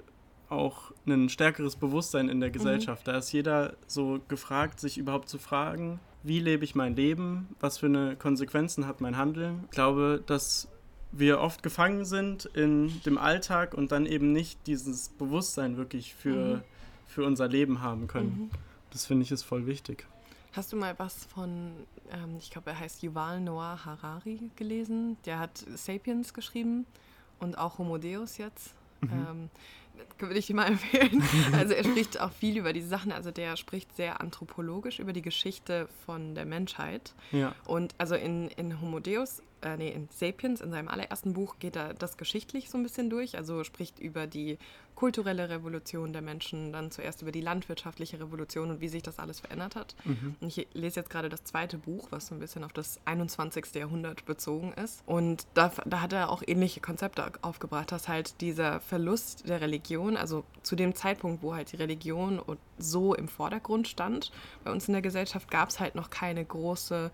auch 0.49 0.93
ein 1.07 1.29
stärkeres 1.29 1.77
Bewusstsein 1.77 2.29
in 2.29 2.41
der 2.41 2.51
mhm. 2.51 2.55
Gesellschaft. 2.55 3.07
Mhm. 3.07 3.13
Da 3.13 3.19
ist 3.19 3.33
jeder 3.33 3.75
so 3.87 4.21
gefragt, 4.29 4.81
sich 4.81 4.99
überhaupt 4.99 5.29
zu 5.29 5.39
fragen, 5.39 6.01
wie 6.23 6.41
lebe 6.41 6.65
ich 6.65 6.75
mein 6.75 6.97
Leben, 6.97 7.49
was 7.61 7.79
für 7.79 7.87
eine 7.87 8.17
Konsequenzen 8.17 8.87
hat 8.87 9.01
mein 9.01 9.17
Handeln. 9.17 9.65
Ich 9.65 9.71
glaube, 9.71 10.23
dass 10.27 10.69
wir 11.13 11.41
oft 11.41 11.63
gefangen 11.63 12.05
sind 12.05 12.47
in 12.47 13.01
dem 13.03 13.19
Alltag 13.19 13.75
und 13.75 13.93
dann 13.93 14.07
eben 14.07 14.33
nicht 14.33 14.67
dieses 14.67 15.11
Bewusstsein 15.11 15.77
wirklich 15.77 16.15
für, 16.15 16.57
mhm. 16.57 16.61
für 17.07 17.25
unser 17.25 17.49
Leben 17.49 17.83
haben 17.83 18.07
können. 18.07 18.51
Mhm. 18.53 18.59
Das 18.95 19.07
finde 19.07 19.25
ich 19.25 19.33
ist 19.33 19.43
voll 19.43 19.67
wichtig. 19.67 20.07
Hast 20.53 20.73
du 20.73 20.77
mal 20.77 20.95
was 20.99 21.27
von, 21.27 21.73
ähm, 22.13 22.37
ich 22.39 22.51
glaube, 22.51 22.71
er 22.71 22.79
heißt 22.79 23.03
Yuval 23.03 23.41
Noah 23.41 23.85
Harari 23.85 24.51
gelesen? 24.55 25.17
Der 25.27 25.41
hat 25.41 25.65
Sapiens 25.75 26.33
geschrieben 26.33 26.87
und 27.41 27.59
auch 27.59 27.79
Homo 27.79 27.99
Deus 27.99 28.39
jetzt. 28.39 28.73
Mhm. 29.01 29.11
Ähm, 29.11 29.51
würde 30.21 30.39
ich 30.39 30.47
dir 30.47 30.55
mal 30.55 30.67
empfehlen. 30.69 31.25
Also 31.53 31.75
er 31.75 31.83
spricht 31.83 32.21
auch 32.21 32.31
viel 32.31 32.57
über 32.57 32.73
diese 32.73 32.87
Sachen. 32.87 33.11
Also 33.11 33.33
der 33.33 33.57
spricht 33.57 33.97
sehr 33.97 34.21
anthropologisch 34.21 35.01
über 35.01 35.13
die 35.13 35.23
Geschichte 35.23 35.89
von 36.07 36.37
der 36.37 36.45
Menschheit. 36.45 37.15
Ja. 37.33 37.53
Und 37.67 37.97
also 37.99 38.15
in, 38.15 38.49
in 38.51 38.81
Homo 38.81 39.01
Deus 39.01 39.43
äh, 39.65 39.77
nee, 39.77 39.89
in 39.89 40.09
Sapiens, 40.11 40.61
in 40.61 40.71
seinem 40.71 40.89
allerersten 40.89 41.33
Buch, 41.33 41.59
geht 41.59 41.77
er 41.77 41.95
das 41.95 42.17
geschichtlich 42.17 42.71
so 42.71 42.79
ein 42.79 42.83
bisschen 42.83 43.11
durch. 43.11 43.37
Also 43.37 43.65
spricht 43.65 43.99
über 43.99 44.27
die 44.27 44.59
kulturelle 44.95 45.49
Revolution 45.49 46.13
der 46.13 46.23
Menschen, 46.23 46.73
dann 46.73 46.91
zuerst 46.91 47.23
über 47.23 47.33
die 47.33 47.41
landwirtschaftliche 47.41 48.21
Revolution 48.21 48.71
und 48.71 48.81
wie 48.81 48.89
sich 48.89 49.03
das 49.03 49.19
alles 49.19 49.41
verändert 49.41 49.77
hat. 49.77 49.95
Mhm. 50.05 50.37
Und 50.41 50.49
ich 50.49 50.69
lese 50.73 51.01
jetzt 51.01 51.11
gerade 51.11 51.29
das 51.29 51.45
zweite 51.45 51.79
Buch, 51.79 52.09
was 52.11 52.29
so 52.29 52.35
ein 52.35 52.41
bisschen 52.41 52.65
auf 52.65 52.73
das 52.73 53.01
21. 53.05 53.75
Jahrhundert 53.75 54.25
bezogen 54.25 54.73
ist. 54.73 55.03
Und 55.07 55.47
da, 55.55 55.73
da 55.85 56.01
hat 56.01 56.13
er 56.13 56.31
auch 56.31 56.43
ähnliche 56.47 56.81
Konzepte 56.81 57.33
aufgebracht, 57.43 57.91
dass 57.93 58.09
halt 58.09 58.41
dieser 58.41 58.81
Verlust 58.81 59.49
der 59.49 59.61
Religion, 59.61 60.17
also 60.17 60.45
zu 60.63 60.77
dem 60.77 60.95
Zeitpunkt, 60.95 61.43
wo 61.43 61.55
halt 61.55 61.73
die 61.73 61.77
Religion 61.77 62.41
so 62.79 63.15
im 63.15 63.29
Vordergrund 63.29 63.89
stand, 63.89 64.31
bei 64.63 64.71
uns 64.71 64.89
in 64.89 64.93
der 64.93 65.03
Gesellschaft 65.03 65.51
gab 65.51 65.71
es 65.71 65.81
halt 65.81 65.95
noch 65.95 66.11
keine 66.11 66.45
große 66.45 67.11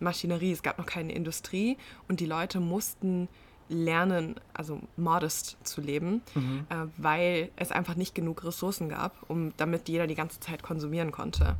Maschinerie, 0.00 0.52
es 0.52 0.62
gab 0.62 0.78
noch 0.78 0.86
keine 0.86 1.12
Industrie 1.12 1.76
und 2.08 2.20
die 2.20 2.26
Leute 2.26 2.60
mussten 2.60 3.28
lernen, 3.68 4.36
also 4.52 4.80
modest 4.96 5.56
zu 5.64 5.80
leben, 5.80 6.22
mhm. 6.34 6.66
äh, 6.68 6.86
weil 6.96 7.50
es 7.56 7.70
einfach 7.72 7.96
nicht 7.96 8.14
genug 8.14 8.44
Ressourcen 8.44 8.88
gab, 8.88 9.14
um 9.28 9.52
damit 9.56 9.88
jeder 9.88 10.06
die 10.06 10.14
ganze 10.14 10.40
Zeit 10.40 10.62
konsumieren 10.62 11.12
konnte. 11.12 11.56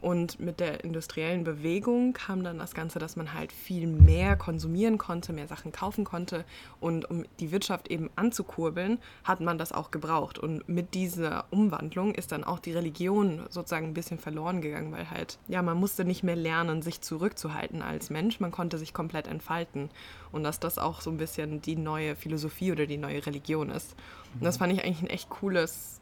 Und 0.00 0.40
mit 0.40 0.60
der 0.60 0.82
industriellen 0.82 1.44
Bewegung 1.44 2.14
kam 2.14 2.42
dann 2.42 2.58
das 2.58 2.74
Ganze, 2.74 2.98
dass 2.98 3.16
man 3.16 3.34
halt 3.34 3.52
viel 3.52 3.86
mehr 3.86 4.36
konsumieren 4.36 4.96
konnte, 4.96 5.32
mehr 5.32 5.46
Sachen 5.46 5.72
kaufen 5.72 6.04
konnte. 6.04 6.44
Und 6.80 7.10
um 7.10 7.24
die 7.38 7.52
Wirtschaft 7.52 7.88
eben 7.88 8.08
anzukurbeln, 8.16 8.98
hat 9.24 9.40
man 9.40 9.58
das 9.58 9.72
auch 9.72 9.90
gebraucht. 9.90 10.38
Und 10.38 10.68
mit 10.68 10.94
dieser 10.94 11.44
Umwandlung 11.50 12.14
ist 12.14 12.32
dann 12.32 12.44
auch 12.44 12.60
die 12.60 12.72
Religion 12.72 13.42
sozusagen 13.50 13.88
ein 13.88 13.94
bisschen 13.94 14.18
verloren 14.18 14.62
gegangen, 14.62 14.90
weil 14.92 15.10
halt, 15.10 15.38
ja, 15.48 15.60
man 15.60 15.76
musste 15.76 16.04
nicht 16.04 16.22
mehr 16.22 16.36
lernen, 16.36 16.80
sich 16.80 17.02
zurückzuhalten 17.02 17.82
als 17.82 18.08
Mensch. 18.08 18.40
Man 18.40 18.52
konnte 18.52 18.78
sich 18.78 18.94
komplett 18.94 19.26
entfalten. 19.26 19.90
Und 20.32 20.44
dass 20.44 20.60
das 20.60 20.78
auch 20.78 21.02
so 21.02 21.10
ein 21.10 21.18
bisschen 21.18 21.60
die 21.60 21.76
neue 21.76 22.16
Philosophie 22.16 22.72
oder 22.72 22.86
die 22.86 22.96
neue 22.96 23.26
Religion 23.26 23.68
ist. 23.70 23.94
Und 24.34 24.44
das 24.44 24.56
fand 24.56 24.72
ich 24.72 24.82
eigentlich 24.84 25.02
ein 25.02 25.08
echt 25.08 25.28
cooles 25.28 25.99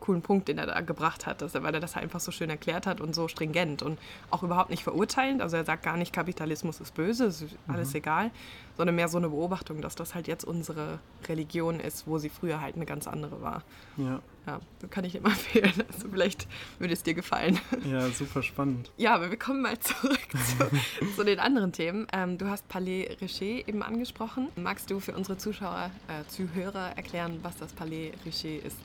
coolen 0.00 0.22
Punkt, 0.22 0.48
den 0.48 0.58
er 0.58 0.66
da 0.66 0.80
gebracht 0.80 1.26
hat, 1.26 1.42
dass 1.42 1.54
er, 1.54 1.62
weil 1.62 1.74
er 1.74 1.80
das 1.80 1.96
einfach 1.96 2.20
so 2.20 2.30
schön 2.30 2.50
erklärt 2.50 2.86
hat 2.86 3.00
und 3.00 3.14
so 3.14 3.28
stringent 3.28 3.82
und 3.82 3.98
auch 4.30 4.42
überhaupt 4.42 4.70
nicht 4.70 4.84
verurteilend. 4.84 5.42
Also 5.42 5.56
er 5.56 5.64
sagt 5.64 5.82
gar 5.82 5.96
nicht, 5.96 6.12
Kapitalismus 6.12 6.80
ist 6.80 6.94
böse, 6.94 7.26
ist 7.26 7.44
alles 7.68 7.90
mhm. 7.90 7.96
egal, 7.96 8.30
sondern 8.76 8.96
mehr 8.96 9.08
so 9.08 9.18
eine 9.18 9.28
Beobachtung, 9.28 9.80
dass 9.80 9.94
das 9.94 10.14
halt 10.14 10.28
jetzt 10.28 10.44
unsere 10.44 10.98
Religion 11.28 11.80
ist, 11.80 12.06
wo 12.06 12.18
sie 12.18 12.28
früher 12.28 12.60
halt 12.60 12.76
eine 12.76 12.86
ganz 12.86 13.06
andere 13.06 13.40
war. 13.42 13.62
Ja. 13.96 14.20
Ja, 14.46 14.60
das 14.78 14.90
kann 14.90 15.04
ich 15.04 15.12
dir 15.12 15.20
mal 15.20 15.30
empfehlen. 15.32 15.72
Also 15.92 16.08
vielleicht 16.08 16.46
würde 16.78 16.94
es 16.94 17.02
dir 17.02 17.14
gefallen. 17.14 17.58
Ja, 17.84 18.08
super 18.10 18.42
spannend. 18.44 18.92
Ja, 18.96 19.14
aber 19.14 19.30
wir 19.30 19.38
kommen 19.38 19.62
mal 19.62 19.78
zurück 19.80 20.20
zu, 21.00 21.06
zu 21.16 21.24
den 21.24 21.40
anderen 21.40 21.72
Themen. 21.72 22.06
Ähm, 22.12 22.38
du 22.38 22.48
hast 22.48 22.68
Palais 22.68 23.08
Richer 23.20 23.66
eben 23.68 23.82
angesprochen. 23.82 24.48
Magst 24.54 24.90
du 24.90 25.00
für 25.00 25.16
unsere 25.16 25.36
Zuschauer, 25.36 25.90
äh, 26.06 26.24
Zuhörer 26.28 26.96
erklären, 26.96 27.40
was 27.42 27.56
das 27.56 27.72
Palais 27.72 28.12
Richer 28.24 28.64
ist? 28.64 28.78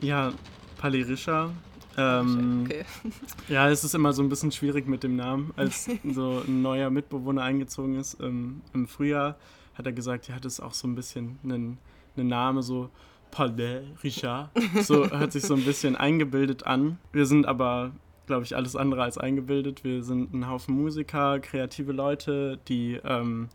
Ja, 0.00 0.32
Palais 0.78 1.04
Richer 1.04 1.50
ähm, 1.96 2.64
okay. 2.64 2.84
Ja, 3.48 3.68
es 3.68 3.84
ist 3.84 3.94
immer 3.94 4.12
so 4.12 4.22
ein 4.22 4.28
bisschen 4.28 4.52
schwierig 4.52 4.86
mit 4.86 5.02
dem 5.02 5.16
Namen. 5.16 5.52
Als 5.56 5.88
so 6.04 6.42
ein 6.46 6.62
neuer 6.62 6.90
Mitbewohner 6.90 7.42
eingezogen 7.42 7.96
ist 7.96 8.18
ähm, 8.20 8.62
im 8.72 8.86
Frühjahr, 8.86 9.36
hat 9.74 9.86
er 9.86 9.92
gesagt, 9.92 10.28
ja, 10.28 10.38
das 10.38 10.54
ist 10.54 10.60
auch 10.60 10.74
so 10.74 10.88
ein 10.88 10.94
bisschen 10.94 11.38
ein, 11.44 11.78
ein 12.16 12.26
Name, 12.28 12.62
so 12.62 12.90
Palais 13.30 13.82
Richard. 14.02 14.50
So 14.82 15.08
hört 15.10 15.32
sich 15.32 15.42
so 15.42 15.54
ein 15.54 15.64
bisschen 15.64 15.96
eingebildet 15.96 16.66
an. 16.66 16.98
Wir 17.12 17.26
sind 17.26 17.46
aber, 17.46 17.92
glaube 18.26 18.44
ich, 18.44 18.56
alles 18.56 18.76
andere 18.76 19.02
als 19.02 19.18
eingebildet. 19.18 19.84
Wir 19.84 20.02
sind 20.02 20.32
ein 20.34 20.48
Haufen 20.48 20.74
Musiker, 20.74 21.38
kreative 21.40 21.92
Leute, 21.92 22.58
die 22.68 22.98
ähm, 23.04 23.48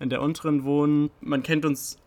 in 0.00 0.10
der 0.10 0.22
unteren 0.22 0.64
wohnen. 0.64 1.10
Man 1.20 1.42
kennt 1.42 1.64
uns 1.64 1.98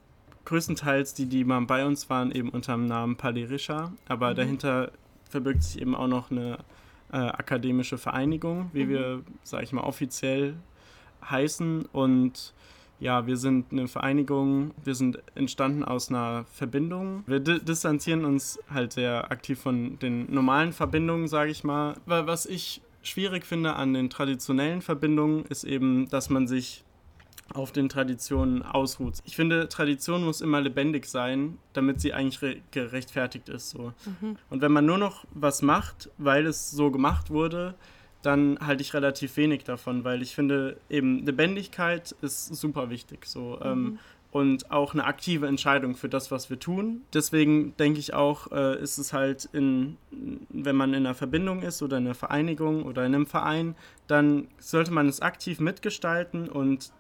größtenteils, 0.46 1.14
die, 1.14 1.26
die 1.26 1.44
mal 1.44 1.62
bei 1.62 1.86
uns 1.86 2.10
waren, 2.10 2.32
eben 2.32 2.50
unter 2.50 2.74
dem 2.74 2.88
Namen 2.88 3.16
Palais 3.16 3.46
Richard. 3.46 3.92
Aber 4.08 4.32
mhm. 4.32 4.36
dahinter 4.36 4.92
verbirgt 5.30 5.64
sich 5.64 5.82
eben 5.82 5.96
auch 5.96 6.08
noch 6.08 6.32
eine 6.32 6.58
äh, 7.12 7.18
akademische 7.18 7.98
Vereinigung, 7.98 8.70
wie 8.74 8.86
mhm. 8.86 8.90
wir, 8.90 9.22
sage 9.44 9.64
ich 9.64 9.72
mal, 9.72 9.84
offiziell 9.84 10.56
heißen. 11.30 11.86
Und 11.92 12.54
ja, 13.00 13.28
wir 13.28 13.38
sind 13.38 13.72
eine 13.72 13.88
Vereinigung, 13.88 14.72
wir 14.84 14.96
sind 14.96 15.20
entstanden 15.36 15.84
aus 15.84 16.10
einer 16.10 16.46
Verbindung. 16.54 17.24
Wir 17.28 17.40
distanzieren 17.40 18.26
uns 18.26 18.60
halt 18.70 18.94
sehr 18.94 19.32
aktiv 19.32 19.60
von 19.60 20.00
den 20.00 20.34
normalen 20.34 20.74
Verbindungen, 20.74 21.28
sage 21.28 21.52
ich 21.52 21.64
mal. 21.64 21.96
Was 22.06 22.46
ich 22.46 22.82
schwierig 23.02 23.46
finde 23.46 23.76
an 23.76 23.94
den 23.94 24.10
traditionellen 24.10 24.82
Verbindungen, 24.82 25.46
ist 25.46 25.66
eben, 25.66 26.10
dass 26.10 26.30
man 26.30 26.48
sich 26.48 26.84
auf 27.54 27.72
den 27.72 27.90
Traditionen 27.90 28.64
ausruht. 28.64 29.16
Ich 29.26 29.36
finde, 29.36 29.68
Tradition 29.70 30.24
muss 30.24 30.42
immer 30.42 30.62
lebendig 30.62 31.06
sein, 31.06 31.58
damit 31.74 32.02
sie 32.02 32.14
eigentlich 32.14 32.62
gerechtfertigt 32.72 33.50
ist. 33.50 33.70
So. 33.70 33.94
Mhm. 34.22 34.38
Und 34.50 34.62
wenn 34.62 34.72
man 34.72 34.86
nur 34.86 34.98
noch 34.98 35.26
was 35.34 35.62
macht, 35.62 36.10
weil 36.18 36.46
es 36.46 36.72
so 36.72 36.90
gemacht 36.90 37.30
wurde, 37.30 37.76
dann 38.22 38.58
halte 38.66 38.82
ich 38.82 38.94
relativ 38.94 39.36
wenig 39.38 39.66
davon, 39.66 40.04
weil 40.04 40.22
ich 40.22 40.34
finde, 40.34 40.78
eben 40.90 41.26
Lebendigkeit 41.26 42.16
ist 42.22 42.56
super 42.56 42.90
wichtig. 42.90 43.26
So. 43.26 43.60
Ähm, 43.62 43.80
mhm. 43.80 43.88
Ähm, 43.88 44.00
und 44.34 44.72
auch 44.72 44.94
eine 44.96 45.06
aktive 45.06 45.46
Entscheidung 45.46 45.96
für 45.96 46.10
das, 46.10 46.32
was 46.32 46.50
wir 46.50 46.60
tun. 46.60 47.04
Deswegen 47.14 47.78
denke 47.78 48.00
ich 48.00 48.16
auch, 48.16 48.52
äh, 48.52 48.82
ist 48.82 48.98
es 48.98 49.14
halt, 49.14 49.48
in, 49.54 49.98
wenn 50.50 50.76
man 50.76 50.90
in 50.96 51.06
einer 51.06 51.14
Verbindung 51.14 51.62
ist 51.62 51.84
oder 51.84 51.98
in 51.98 52.06
einer 52.06 52.16
Vereinigung 52.16 52.84
oder 52.84 53.06
in 53.06 53.14
einem 53.14 53.28
Verein, 53.28 53.76
dann 54.08 54.48
sollte 54.58 54.92
man 54.92 55.08
es 55.08 55.22
aktiv 55.22 55.60
mitgestalten 55.60 56.50
und 56.50 56.92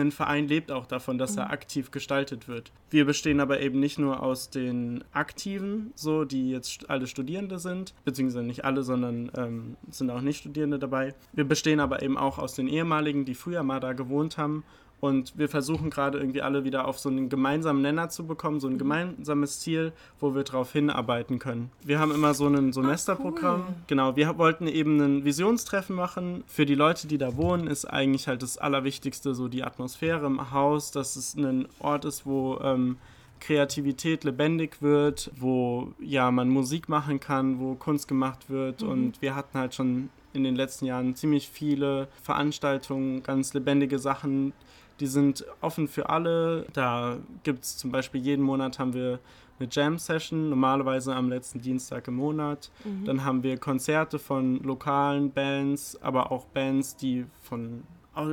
ein 0.00 0.12
Verein 0.12 0.48
lebt 0.48 0.70
auch 0.70 0.86
davon, 0.86 1.18
dass 1.18 1.36
er 1.36 1.46
mhm. 1.46 1.50
aktiv 1.52 1.90
gestaltet 1.90 2.48
wird. 2.48 2.72
Wir 2.90 3.04
bestehen 3.04 3.40
aber 3.40 3.60
eben 3.60 3.80
nicht 3.80 3.98
nur 3.98 4.22
aus 4.22 4.50
den 4.50 5.04
Aktiven, 5.12 5.92
so 5.94 6.24
die 6.24 6.50
jetzt 6.50 6.90
alle 6.90 7.06
Studierende 7.06 7.58
sind, 7.58 7.94
beziehungsweise 8.04 8.44
nicht 8.44 8.64
alle, 8.64 8.82
sondern 8.82 9.30
ähm, 9.36 9.76
sind 9.90 10.10
auch 10.10 10.20
nicht 10.20 10.38
Studierende 10.38 10.78
dabei. 10.78 11.14
Wir 11.32 11.44
bestehen 11.44 11.80
aber 11.80 12.02
eben 12.02 12.16
auch 12.16 12.38
aus 12.38 12.54
den 12.54 12.68
ehemaligen, 12.68 13.24
die 13.24 13.34
früher 13.34 13.62
mal 13.62 13.80
da 13.80 13.92
gewohnt 13.92 14.38
haben 14.38 14.64
und 15.04 15.36
wir 15.36 15.50
versuchen 15.50 15.90
gerade 15.90 16.18
irgendwie 16.18 16.40
alle 16.40 16.64
wieder 16.64 16.88
auf 16.88 16.98
so 16.98 17.10
einen 17.10 17.28
gemeinsamen 17.28 17.82
Nenner 17.82 18.08
zu 18.08 18.26
bekommen, 18.26 18.58
so 18.58 18.68
ein 18.68 18.74
mhm. 18.74 18.78
gemeinsames 18.78 19.60
Ziel, 19.60 19.92
wo 20.18 20.34
wir 20.34 20.44
darauf 20.44 20.72
hinarbeiten 20.72 21.38
können. 21.38 21.70
Wir 21.84 21.98
haben 21.98 22.10
immer 22.10 22.32
so 22.32 22.46
ein 22.46 22.72
Semesterprogramm. 22.72 23.64
cool. 23.68 23.74
Genau, 23.86 24.16
wir 24.16 24.38
wollten 24.38 24.66
eben 24.66 24.98
ein 25.00 25.24
Visionstreffen 25.26 25.94
machen. 25.94 26.42
Für 26.46 26.64
die 26.64 26.74
Leute, 26.74 27.06
die 27.06 27.18
da 27.18 27.36
wohnen, 27.36 27.66
ist 27.66 27.84
eigentlich 27.84 28.28
halt 28.28 28.42
das 28.42 28.56
Allerwichtigste 28.56 29.34
so 29.34 29.48
die 29.48 29.62
Atmosphäre 29.62 30.24
im 30.24 30.52
Haus, 30.52 30.90
dass 30.90 31.16
es 31.16 31.34
ein 31.34 31.68
Ort 31.80 32.06
ist, 32.06 32.24
wo 32.24 32.58
ähm, 32.62 32.96
Kreativität 33.40 34.24
lebendig 34.24 34.80
wird, 34.80 35.30
wo 35.36 35.92
ja 36.00 36.30
man 36.30 36.48
Musik 36.48 36.88
machen 36.88 37.20
kann, 37.20 37.60
wo 37.60 37.74
Kunst 37.74 38.08
gemacht 38.08 38.48
wird. 38.48 38.80
Mhm. 38.80 38.88
Und 38.88 39.20
wir 39.20 39.34
hatten 39.34 39.58
halt 39.58 39.74
schon 39.74 40.08
in 40.32 40.44
den 40.44 40.56
letzten 40.56 40.86
Jahren 40.86 41.14
ziemlich 41.14 41.50
viele 41.50 42.08
Veranstaltungen, 42.22 43.22
ganz 43.22 43.52
lebendige 43.52 43.98
Sachen, 43.98 44.54
die 45.00 45.06
sind 45.06 45.44
offen 45.60 45.88
für 45.88 46.08
alle. 46.08 46.66
Da 46.72 47.18
gibt 47.42 47.64
es 47.64 47.76
zum 47.76 47.90
Beispiel 47.90 48.20
jeden 48.20 48.42
Monat 48.42 48.78
haben 48.78 48.94
wir 48.94 49.18
eine 49.58 49.68
Jam-Session, 49.70 50.50
normalerweise 50.50 51.14
am 51.14 51.28
letzten 51.28 51.60
Dienstag 51.60 52.08
im 52.08 52.14
Monat. 52.16 52.70
Mhm. 52.84 53.04
Dann 53.04 53.24
haben 53.24 53.42
wir 53.42 53.56
Konzerte 53.56 54.18
von 54.18 54.62
lokalen 54.62 55.30
Bands, 55.30 56.00
aber 56.02 56.32
auch 56.32 56.44
Bands, 56.46 56.96
die 56.96 57.26
von 57.42 57.84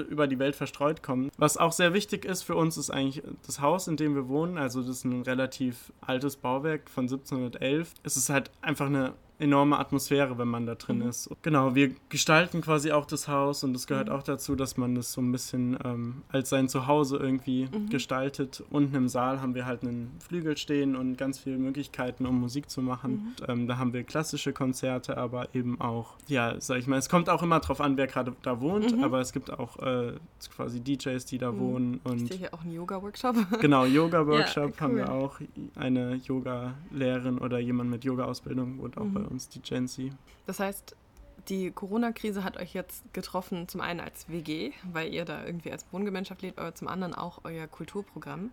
über 0.10 0.28
die 0.28 0.38
Welt 0.38 0.56
verstreut 0.56 1.02
kommen. 1.02 1.32
Was 1.38 1.58
auch 1.58 1.72
sehr 1.72 1.94
wichtig 1.94 2.24
ist 2.26 2.44
für 2.44 2.56
uns, 2.56 2.78
ist 2.78 2.92
eigentlich 2.92 3.24
das 3.46 3.62
Haus, 3.62 3.88
in 3.88 3.98
dem 3.98 4.14
wir 4.14 4.28
wohnen. 4.28 4.60
Also 4.60 4.82
das 4.82 4.98
ist 4.98 5.06
ein 5.06 5.24
relativ 5.24 5.92
altes 6.02 6.36
Bauwerk 6.38 6.88
von 6.88 7.06
1711. 7.06 7.94
Es 8.04 8.16
ist 8.16 8.30
halt 8.30 8.52
einfach 8.62 8.86
eine 8.86 9.14
enorme 9.42 9.80
Atmosphäre, 9.80 10.38
wenn 10.38 10.48
man 10.48 10.66
da 10.66 10.76
drin 10.76 11.00
mhm. 11.00 11.10
ist. 11.10 11.30
Genau, 11.42 11.76
wir 11.76 11.92
gestalten 12.10 12.62
quasi 12.62 12.92
auch 12.92 13.06
das 13.06 13.28
Haus 13.28 13.64
und 13.64 13.76
es 13.76 13.88
gehört 13.88 14.08
mhm. 14.08 14.16
auch 14.16 14.24
dazu, 14.24 14.56
dass 14.56 14.78
man 14.78 14.96
das 14.96 15.12
so 15.12 15.22
ein 15.22 15.32
bisschen 15.32 15.78
ähm, 15.84 16.22
als 16.30 16.50
sein 16.50 16.70
Zuhause 16.70 17.18
irgendwie 17.18 17.66
mhm. 17.72 17.90
gestaltet. 17.90 18.64
Unten 18.70 18.96
im 18.96 19.08
Saal 19.10 19.42
haben 19.42 19.56
wir 19.56 19.66
halt 19.66 19.82
einen 19.82 20.12
Flügel 20.20 20.58
stehen 20.58 20.96
und 20.96 21.18
ganz 21.18 21.40
viele 21.40 21.58
Möglichkeiten, 21.58 22.26
um 22.26 22.40
Musik 22.40 22.70
zu 22.70 22.82
machen. 22.82 23.12
Mhm. 23.12 23.28
Und, 23.42 23.50
ähm, 23.50 23.68
da 23.68 23.78
haben 23.78 23.94
wir 23.94 24.04
klassische 24.04 24.54
Konzerte, 24.54 25.18
aber 25.18 25.54
eben 25.56 25.82
auch, 25.82 26.16
ja, 26.28 26.56
sag 26.60 26.78
ich 26.78 26.88
mal, 26.88 26.98
es 26.98 27.10
kommt 27.10 27.30
auch 27.30 27.42
immer 27.42 27.60
drauf 27.60 27.82
an, 27.82 27.98
wer 27.98 28.08
gerade 28.08 28.34
da 28.44 28.62
wohnt, 28.62 28.96
mhm. 28.96 29.04
aber 29.04 29.20
es 29.20 29.34
gibt 29.34 29.52
auch 29.52 29.78
äh, 29.80 30.14
quasi 30.56 30.80
DJs, 30.80 31.26
die 31.26 31.40
da 31.40 31.52
mhm. 31.52 31.60
wohnen. 31.60 32.00
Und 32.04 32.24
ich 32.24 32.30
sehe 32.30 32.38
hier 32.38 32.54
auch 32.54 32.62
einen 32.62 32.74
Yoga-Workshop. 32.74 33.36
Genau, 33.62 33.86
Yoga-Workshop 33.86 34.64
ja, 34.64 34.70
cool. 34.70 34.80
haben 34.80 34.96
wir 34.96 35.12
auch. 35.12 35.40
Eine 35.76 36.16
Yoga-Lehrerin 36.16 37.38
oder 37.38 37.60
jemand 37.60 37.90
mit 37.90 38.04
Yoga-Ausbildung 38.04 38.78
wohnt 38.80 38.98
auch 38.98 39.06
bei 39.06 39.22
uns, 39.22 39.31
die 39.38 39.62
Gen 39.62 39.88
Z. 39.88 40.12
Das 40.46 40.60
heißt, 40.60 40.96
die 41.48 41.72
Corona-Krise 41.72 42.44
hat 42.44 42.58
euch 42.58 42.74
jetzt 42.74 43.14
getroffen, 43.14 43.68
zum 43.68 43.82
einen 43.82 44.00
als 44.00 44.30
WG, 44.30 44.72
weil 44.92 45.14
ihr 45.14 45.26
da 45.26 45.46
irgendwie 45.46 45.72
als 45.72 45.86
Wohngemeinschaft 45.92 46.42
lebt, 46.42 46.60
aber 46.60 46.76
zum 46.76 46.88
anderen 46.88 47.14
auch 47.14 47.42
euer 47.44 47.68
Kulturprogramm. 47.68 48.52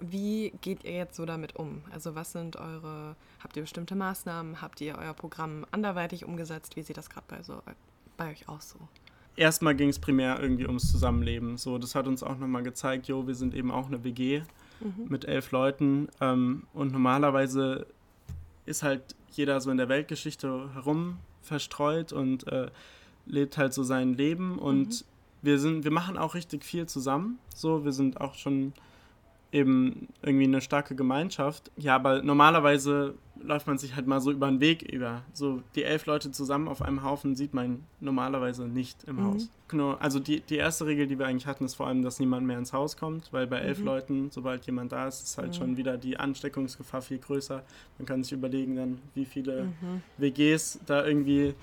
Wie 0.00 0.52
geht 0.60 0.84
ihr 0.84 0.92
jetzt 0.92 1.16
so 1.16 1.24
damit 1.24 1.56
um? 1.56 1.82
Also 1.90 2.14
was 2.14 2.32
sind 2.32 2.56
eure, 2.56 3.16
habt 3.42 3.56
ihr 3.56 3.62
bestimmte 3.62 3.94
Maßnahmen? 3.94 4.60
Habt 4.60 4.80
ihr 4.80 4.96
euer 4.98 5.14
Programm 5.14 5.66
anderweitig 5.70 6.24
umgesetzt? 6.24 6.76
Wie 6.76 6.82
sieht 6.82 6.96
das 6.96 7.08
gerade 7.08 7.26
bei, 7.28 7.42
so, 7.42 7.62
bei 8.16 8.30
euch 8.30 8.48
aus 8.48 8.70
so? 8.70 8.78
Erstmal 9.36 9.74
ging 9.74 9.88
es 9.88 9.98
primär 9.98 10.40
irgendwie 10.40 10.66
ums 10.66 10.90
Zusammenleben. 10.90 11.56
So, 11.58 11.78
das 11.78 11.94
hat 11.94 12.06
uns 12.06 12.22
auch 12.22 12.38
nochmal 12.38 12.62
gezeigt, 12.62 13.08
jo, 13.08 13.26
wir 13.26 13.34
sind 13.34 13.54
eben 13.54 13.70
auch 13.70 13.86
eine 13.86 14.02
WG 14.04 14.42
mhm. 14.80 15.06
mit 15.08 15.26
elf 15.26 15.50
Leuten. 15.50 16.08
Ähm, 16.20 16.66
und 16.72 16.92
normalerweise 16.92 17.86
ist 18.66 18.82
halt 18.82 19.16
jeder 19.30 19.60
so 19.60 19.70
in 19.70 19.76
der 19.76 19.88
Weltgeschichte 19.88 20.70
herum 20.74 21.18
verstreut 21.42 22.12
und 22.12 22.46
äh, 22.48 22.68
lebt 23.26 23.58
halt 23.58 23.72
so 23.72 23.82
sein 23.82 24.14
Leben 24.14 24.58
und 24.58 24.88
mhm. 24.88 25.04
wir 25.42 25.58
sind, 25.58 25.84
wir 25.84 25.90
machen 25.90 26.18
auch 26.18 26.34
richtig 26.34 26.64
viel 26.64 26.86
zusammen. 26.86 27.38
So, 27.54 27.84
wir 27.84 27.92
sind 27.92 28.20
auch 28.20 28.34
schon 28.34 28.72
eben 29.52 30.08
irgendwie 30.22 30.44
eine 30.44 30.60
starke 30.60 30.94
Gemeinschaft. 30.94 31.70
Ja, 31.76 31.96
aber 31.96 32.22
normalerweise 32.22 33.14
läuft 33.46 33.66
man 33.66 33.78
sich 33.78 33.96
halt 33.96 34.06
mal 34.06 34.20
so 34.20 34.30
über 34.30 34.48
den 34.48 34.60
Weg 34.60 34.82
über. 34.82 35.22
So 35.32 35.62
die 35.74 35.84
elf 35.84 36.06
Leute 36.06 36.30
zusammen 36.30 36.68
auf 36.68 36.82
einem 36.82 37.02
Haufen 37.02 37.34
sieht 37.36 37.54
man 37.54 37.84
normalerweise 38.00 38.66
nicht 38.66 39.04
im 39.04 39.16
mhm. 39.16 39.24
Haus. 39.24 39.50
Genau, 39.68 39.92
also 39.94 40.20
die, 40.20 40.40
die 40.40 40.56
erste 40.56 40.86
Regel, 40.86 41.06
die 41.06 41.18
wir 41.18 41.26
eigentlich 41.26 41.46
hatten, 41.46 41.64
ist 41.64 41.74
vor 41.74 41.86
allem, 41.86 42.02
dass 42.02 42.20
niemand 42.20 42.46
mehr 42.46 42.58
ins 42.58 42.72
Haus 42.72 42.96
kommt, 42.96 43.32
weil 43.32 43.46
bei 43.46 43.58
elf 43.58 43.78
mhm. 43.78 43.84
Leuten, 43.84 44.30
sobald 44.30 44.66
jemand 44.66 44.92
da 44.92 45.08
ist, 45.08 45.22
ist 45.22 45.38
halt 45.38 45.48
mhm. 45.48 45.54
schon 45.54 45.76
wieder 45.76 45.96
die 45.96 46.18
Ansteckungsgefahr 46.18 47.02
viel 47.02 47.18
größer. 47.18 47.62
Man 47.98 48.06
kann 48.06 48.22
sich 48.22 48.32
überlegen 48.32 48.76
dann, 48.76 48.98
wie 49.14 49.24
viele 49.24 49.64
mhm. 49.64 50.02
WGs 50.18 50.80
da 50.86 51.06
irgendwie 51.06 51.54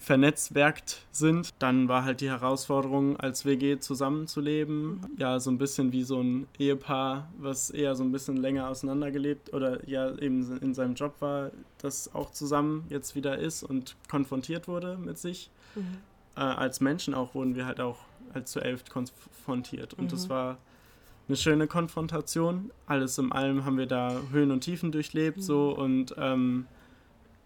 vernetzwerkt 0.00 1.06
sind. 1.12 1.50
Dann 1.58 1.86
war 1.86 2.04
halt 2.04 2.22
die 2.22 2.30
Herausforderung, 2.30 3.18
als 3.18 3.44
WG 3.44 3.78
zusammenzuleben. 3.78 5.00
Ja, 5.18 5.38
so 5.38 5.50
ein 5.50 5.58
bisschen 5.58 5.92
wie 5.92 6.02
so 6.02 6.20
ein 6.20 6.48
Ehepaar, 6.58 7.28
was 7.38 7.70
eher 7.70 7.94
so 7.94 8.02
ein 8.02 8.10
bisschen 8.10 8.38
länger 8.38 8.68
auseinandergelebt 8.68 9.52
oder 9.52 9.86
ja 9.88 10.10
eben 10.18 10.58
in 10.60 10.72
seinem 10.72 10.94
Job 10.94 11.16
war, 11.20 11.50
das 11.78 12.14
auch 12.14 12.32
zusammen 12.32 12.86
jetzt 12.88 13.14
wieder 13.14 13.38
ist 13.38 13.62
und 13.62 13.94
konfrontiert 14.08 14.68
wurde 14.68 14.96
mit 14.96 15.18
sich. 15.18 15.50
Mhm. 15.74 15.98
Äh, 16.34 16.40
als 16.40 16.80
Menschen 16.80 17.12
auch 17.12 17.34
wurden 17.34 17.54
wir 17.54 17.66
halt 17.66 17.80
auch 17.80 17.98
als 18.32 18.52
zu 18.52 18.60
elf 18.60 18.84
konfrontiert. 18.88 19.92
Und 19.94 20.06
mhm. 20.06 20.08
das 20.08 20.30
war 20.30 20.56
eine 21.28 21.36
schöne 21.36 21.66
Konfrontation. 21.66 22.70
Alles 22.86 23.18
in 23.18 23.32
allem 23.32 23.66
haben 23.66 23.76
wir 23.76 23.86
da 23.86 24.18
Höhen 24.32 24.50
und 24.50 24.62
Tiefen 24.62 24.92
durchlebt 24.92 25.36
mhm. 25.36 25.42
so 25.42 25.76
und 25.76 26.14
ähm, 26.16 26.66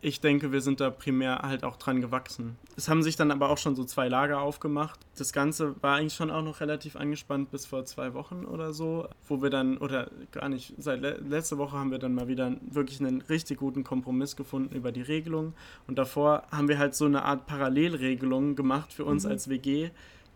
ich 0.04 0.20
denke, 0.20 0.52
wir 0.52 0.60
sind 0.60 0.80
da 0.80 0.90
primär 0.90 1.38
halt 1.38 1.64
auch 1.64 1.76
dran 1.76 2.02
gewachsen. 2.02 2.58
Es 2.76 2.90
haben 2.90 3.02
sich 3.02 3.16
dann 3.16 3.30
aber 3.30 3.48
auch 3.48 3.56
schon 3.56 3.74
so 3.74 3.84
zwei 3.84 4.06
Lager 4.06 4.42
aufgemacht. 4.42 5.00
Das 5.16 5.32
Ganze 5.32 5.82
war 5.82 5.96
eigentlich 5.96 6.12
schon 6.12 6.30
auch 6.30 6.42
noch 6.42 6.60
relativ 6.60 6.96
angespannt 6.96 7.50
bis 7.50 7.64
vor 7.64 7.86
zwei 7.86 8.12
Wochen 8.12 8.44
oder 8.44 8.74
so, 8.74 9.08
wo 9.26 9.40
wir 9.40 9.48
dann, 9.48 9.78
oder 9.78 10.10
gar 10.30 10.50
nicht, 10.50 10.74
seit 10.76 11.00
le 11.00 11.14
letzte 11.26 11.56
Woche 11.56 11.78
haben 11.78 11.90
wir 11.90 11.98
dann 11.98 12.14
mal 12.14 12.28
wieder 12.28 12.52
wirklich 12.70 13.00
einen 13.00 13.22
richtig 13.22 13.58
guten 13.58 13.82
Kompromiss 13.82 14.36
gefunden 14.36 14.74
über 14.74 14.92
die 14.92 15.00
Regelung. 15.00 15.54
Und 15.86 15.96
davor 15.96 16.42
haben 16.50 16.68
wir 16.68 16.78
halt 16.78 16.94
so 16.94 17.06
eine 17.06 17.24
Art 17.24 17.46
Parallelregelung 17.46 18.56
gemacht 18.56 18.92
für 18.92 19.06
uns 19.06 19.24
mhm. 19.24 19.30
als 19.30 19.48
WG, 19.48 19.88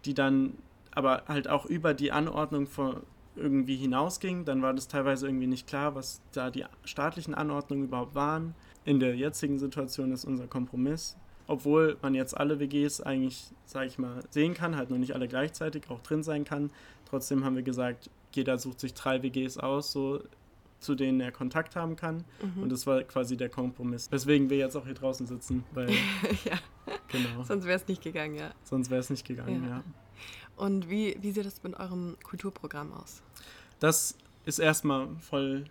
die 0.06 0.14
dann 0.14 0.54
aber 0.92 1.24
halt 1.28 1.46
auch 1.46 1.66
über 1.66 1.92
die 1.92 2.10
Anordnung 2.10 2.66
von 2.66 3.02
irgendwie 3.36 3.76
hinausging. 3.76 4.46
Dann 4.46 4.62
war 4.62 4.72
das 4.72 4.88
teilweise 4.88 5.26
irgendwie 5.26 5.46
nicht 5.46 5.66
klar, 5.66 5.94
was 5.94 6.22
da 6.32 6.50
die 6.50 6.64
staatlichen 6.86 7.34
Anordnungen 7.34 7.84
überhaupt 7.84 8.14
waren 8.14 8.54
in 8.88 9.00
der 9.00 9.14
jetzigen 9.14 9.58
Situation 9.58 10.12
ist 10.12 10.24
unser 10.24 10.46
Kompromiss. 10.46 11.14
Obwohl 11.46 11.98
man 12.00 12.14
jetzt 12.14 12.34
alle 12.34 12.58
WGs 12.58 13.02
eigentlich, 13.02 13.50
sage 13.66 13.86
ich 13.86 13.98
mal, 13.98 14.22
sehen 14.30 14.54
kann, 14.54 14.76
halt 14.76 14.88
nur 14.88 14.98
nicht 14.98 15.14
alle 15.14 15.28
gleichzeitig 15.28 15.90
auch 15.90 16.00
drin 16.00 16.22
sein 16.22 16.44
kann. 16.44 16.70
Trotzdem 17.04 17.44
haben 17.44 17.54
wir 17.54 17.62
gesagt, 17.62 18.08
jeder 18.32 18.56
sucht 18.56 18.80
sich 18.80 18.94
drei 18.94 19.22
WGs 19.22 19.58
aus, 19.58 19.92
so 19.92 20.22
zu 20.80 20.94
denen 20.94 21.20
er 21.20 21.32
Kontakt 21.32 21.76
haben 21.76 21.96
kann. 21.96 22.24
Mhm. 22.42 22.62
Und 22.62 22.72
das 22.72 22.86
war 22.86 23.02
quasi 23.02 23.36
der 23.36 23.50
Kompromiss. 23.50 24.10
Weswegen 24.10 24.48
wir 24.48 24.56
jetzt 24.56 24.74
auch 24.74 24.86
hier 24.86 24.94
draußen 24.94 25.26
sitzen. 25.26 25.64
Weil, 25.74 25.90
ja, 26.44 26.58
genau. 27.08 27.42
Sonst 27.44 27.66
wäre 27.66 27.76
es 27.76 27.86
nicht 27.88 28.02
gegangen, 28.02 28.36
ja. 28.36 28.52
Sonst 28.64 28.88
wäre 28.88 29.00
es 29.00 29.10
nicht 29.10 29.26
gegangen, 29.26 29.64
ja. 29.64 29.68
ja. 29.68 29.84
Und 30.56 30.88
wie, 30.88 31.16
wie 31.20 31.32
sieht 31.32 31.44
das 31.44 31.62
mit 31.62 31.78
eurem 31.78 32.16
Kulturprogramm 32.22 32.94
aus? 32.94 33.22
Das 33.80 34.16
ist 34.46 34.58
erstmal 34.58 35.08
voll 35.18 35.64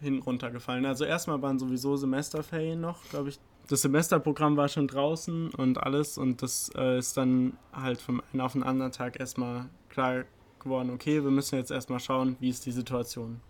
hin 0.00 0.20
runtergefallen. 0.20 0.86
Also 0.86 1.04
erstmal 1.04 1.40
waren 1.42 1.58
sowieso 1.58 1.96
Semesterferien 1.96 2.80
noch, 2.80 3.02
glaube 3.10 3.30
ich. 3.30 3.38
Das 3.68 3.82
Semesterprogramm 3.82 4.56
war 4.56 4.68
schon 4.68 4.88
draußen 4.88 5.50
und 5.50 5.82
alles 5.82 6.16
und 6.16 6.42
das 6.42 6.70
äh, 6.74 6.98
ist 6.98 7.16
dann 7.16 7.58
halt 7.72 8.00
vom 8.00 8.22
einen 8.32 8.40
auf 8.40 8.52
den 8.52 8.62
anderen 8.62 8.92
Tag 8.92 9.20
erstmal 9.20 9.68
klar 9.90 10.24
geworden, 10.60 10.90
okay, 10.90 11.22
wir 11.22 11.30
müssen 11.30 11.56
jetzt 11.56 11.70
erstmal 11.70 12.00
schauen, 12.00 12.36
wie 12.40 12.48
ist 12.48 12.64
die 12.66 12.72
Situation. 12.72 13.40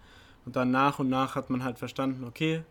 Und 0.44 0.56
dann 0.56 0.70
nach 0.70 0.98
und 0.98 1.08
nach 1.08 1.36
hat 1.36 1.50
man 1.50 1.62
halt 1.62 1.78
verstanden, 1.78 2.24
okay, 2.24 2.62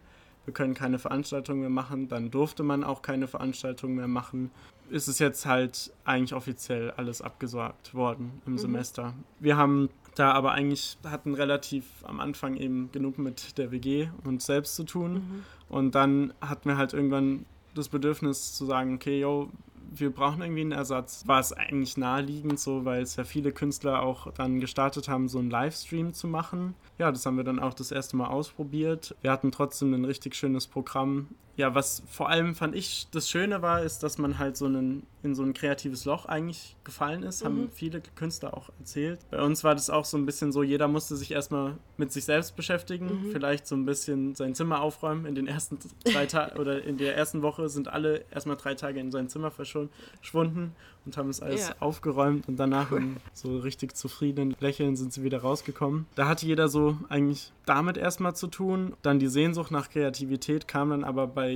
wir 0.46 0.53
können 0.53 0.74
keine 0.74 1.00
Veranstaltung 1.00 1.60
mehr 1.60 1.69
machen, 1.69 2.07
dann 2.07 2.31
durfte 2.31 2.63
man 2.63 2.84
auch 2.84 3.01
keine 3.01 3.27
Veranstaltung 3.27 3.96
mehr 3.96 4.07
machen. 4.07 4.50
Ist 4.89 5.07
es 5.07 5.19
jetzt 5.19 5.46
halt 5.46 5.93
eigentlich 6.05 6.34
offiziell 6.34 6.91
alles 6.91 7.22
abgesagt 7.22 7.93
worden 7.93 8.41
im 8.46 8.53
mhm. 8.53 8.57
Semester. 8.57 9.13
Wir 9.39 9.57
haben 9.57 9.89
da 10.20 10.32
aber 10.32 10.52
eigentlich 10.52 10.98
hatten 11.04 11.34
relativ 11.34 11.86
am 12.04 12.20
Anfang 12.20 12.56
eben 12.58 12.92
genug 12.92 13.18
mit 13.18 13.58
der 13.58 13.72
WG 13.72 14.10
und 14.24 14.42
selbst 14.42 14.76
zu 14.76 14.84
tun. 14.84 15.14
Mhm. 15.14 15.44
Und 15.70 15.96
dann 15.96 16.34
hatten 16.42 16.70
wir 16.70 16.78
halt 16.78 16.94
irgendwann 16.94 17.46
das 17.76 17.90
Bedürfnis 17.90 18.54
zu 18.54 18.66
sagen, 18.66 18.96
okay, 18.96 19.20
yo, 19.20 19.50
wir 19.92 20.12
brauchen 20.12 20.42
irgendwie 20.42 20.62
einen 20.62 20.72
Ersatz. 20.72 21.28
War 21.28 21.40
es 21.40 21.54
eigentlich 21.54 21.98
naheliegend 21.98 22.60
so, 22.60 22.86
weil 22.86 23.02
es 23.02 23.16
ja 23.16 23.24
viele 23.24 23.52
Künstler 23.52 24.02
auch 24.02 24.32
dann 24.34 24.60
gestartet 24.60 25.08
haben, 25.08 25.28
so 25.28 25.40
einen 25.40 25.50
Livestream 25.50 26.14
zu 26.14 26.28
machen. 26.28 26.76
Ja, 26.98 27.12
das 27.12 27.26
haben 27.26 27.38
wir 27.38 27.44
dann 27.44 27.60
auch 27.60 27.74
das 27.74 27.92
erste 27.92 28.18
Mal 28.18 28.28
ausprobiert. 28.28 29.16
Wir 29.22 29.32
hatten 29.32 29.52
trotzdem 29.52 29.94
ein 29.94 30.06
richtig 30.06 30.36
schönes 30.36 30.68
Programm 30.68 31.28
ja, 31.58 31.74
was 31.74 32.04
vor 32.08 32.30
allem 32.30 32.54
fand 32.54 32.76
ich 32.76 33.08
das 33.12 33.30
Schöne 33.30 33.64
war, 33.64 33.82
ist, 33.82 34.04
dass 34.04 34.20
man 34.20 34.38
halt 34.38 34.56
so 34.56 34.66
einen, 34.66 35.08
in 35.24 35.34
so 35.34 35.42
ein 35.42 35.54
kreatives 35.54 36.06
Loch 36.06 36.28
eigentlich 36.28 36.76
gefallen 36.84 37.24
ist, 37.24 37.42
mhm. 37.42 37.46
haben 37.46 37.70
viele 37.74 38.00
Künstler 38.16 38.56
auch 38.56 38.70
erzählt. 38.80 39.20
Bei 39.32 39.42
uns 39.42 39.64
war 39.64 39.74
das 39.74 39.90
auch 39.90 40.06
so 40.06 40.18
ein 40.18 40.28
bisschen 40.28 40.52
so, 40.52 40.62
jeder 40.62 40.88
musste 40.88 41.16
sich 41.16 41.32
erstmal 41.32 41.76
mit 41.98 42.12
sich 42.12 42.26
selbst 42.26 42.56
beschäftigen, 42.56 43.08
mhm. 43.08 43.32
vielleicht 43.32 43.66
so 43.66 43.76
ein 43.76 43.86
bisschen 43.86 44.36
sein 44.36 44.54
Zimmer 44.54 44.82
aufräumen. 44.82 45.26
In 45.26 45.34
den 45.34 45.48
ersten 45.48 45.80
drei 46.06 46.28
Tagen 46.28 46.58
oder 46.60 46.84
in 46.84 46.98
der 46.98 47.18
ersten 47.18 47.42
Woche 47.42 47.70
sind 47.70 47.88
alle 47.88 48.24
erstmal 48.30 48.56
drei 48.56 48.76
Tage 48.76 49.00
in 49.00 49.12
sein 49.12 49.28
Zimmer 49.28 49.50
verschwunden 49.50 50.76
und 51.08 51.18
haben 51.18 51.30
es 51.30 51.42
alles 51.42 51.70
ja. 51.70 51.76
aufgeräumt 51.80 52.48
und 52.48 52.58
danach 52.58 52.92
cool. 52.92 53.16
so 53.34 53.58
richtig 53.58 53.96
zufriedenen 53.96 54.56
Lächeln 54.60 54.96
sind 54.96 55.12
sie 55.12 55.24
wieder 55.24 55.40
rausgekommen. 55.40 56.06
Da 56.16 56.28
hatte 56.28 56.46
jeder 56.46 56.68
so 56.68 56.98
eigentlich 57.10 57.51
damit 57.66 57.98
erstmal 57.98 58.36
zu 58.36 58.48
tun. 58.48 58.94
Dann 59.01 59.18
die 59.18 59.27
Sehnsucht 59.27 59.72
nach 59.72 59.90
Kreativität 59.90 60.68
kam 60.68 60.92
dann 60.92 61.03
aber 61.03 61.25
bei 61.25 61.47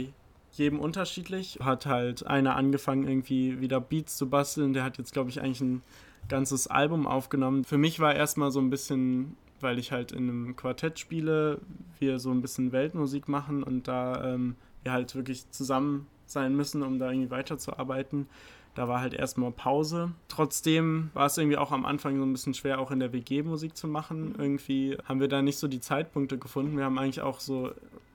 jedem 0.52 0.80
unterschiedlich. 0.80 1.60
Hat 1.62 1.86
halt 1.86 2.26
einer 2.26 2.56
angefangen, 2.56 3.08
irgendwie 3.08 3.60
wieder 3.62 3.80
Beats 3.80 4.18
zu 4.18 4.30
basteln. 4.30 4.74
Der 4.74 4.84
hat 4.84 4.98
jetzt, 4.98 5.14
glaube 5.14 5.30
ich, 5.30 5.42
eigentlich 5.42 5.62
ein 5.62 5.82
ganzes 6.28 6.68
Album 6.68 7.08
aufgenommen. 7.08 7.64
Für 7.64 7.78
mich 7.78 8.00
war 8.00 8.16
erstmal 8.16 8.52
so 8.52 8.60
ein 8.60 8.70
bisschen, 8.70 9.36
weil 9.60 9.80
ich 9.80 9.92
halt 9.92 10.12
in 10.12 10.30
einem 10.30 10.56
Quartett 10.56 11.00
spiele, 11.00 11.60
wir 12.00 12.20
so 12.20 12.32
ein 12.32 12.42
bisschen 12.42 12.72
Weltmusik 12.72 13.28
machen 13.28 13.64
und 13.64 13.88
da 13.88 14.34
ähm, 14.34 14.56
wir 14.84 14.92
halt 14.92 15.16
wirklich 15.16 15.50
zusammen 15.52 16.08
sein 16.26 16.56
müssen, 16.56 16.84
um 16.84 17.00
da 17.00 17.12
irgendwie 17.12 17.32
weiterzuarbeiten. 17.32 18.28
Da 18.74 18.88
war 18.88 19.02
halt 19.02 19.14
erstmal 19.14 19.52
Pause. 19.52 20.12
Trotzdem 20.30 21.10
war 21.14 21.26
es 21.26 21.38
irgendwie 21.38 21.58
auch 21.58 21.74
am 21.74 21.86
Anfang 21.86 22.18
so 22.18 22.24
ein 22.24 22.32
bisschen 22.32 22.54
schwer, 22.54 22.80
auch 22.80 22.92
in 22.92 23.00
der 23.00 23.12
WG 23.12 23.44
Musik 23.44 23.76
zu 23.76 23.88
machen. 23.88 24.36
Irgendwie 24.38 24.98
haben 25.04 25.20
wir 25.20 25.28
da 25.28 25.42
nicht 25.42 25.58
so 25.58 25.68
die 25.68 25.82
Zeitpunkte 25.82 26.38
gefunden. 26.38 26.78
Wir 26.78 26.86
haben 26.86 26.98
eigentlich 26.98 27.22
auch 27.22 27.42
so 27.42 27.72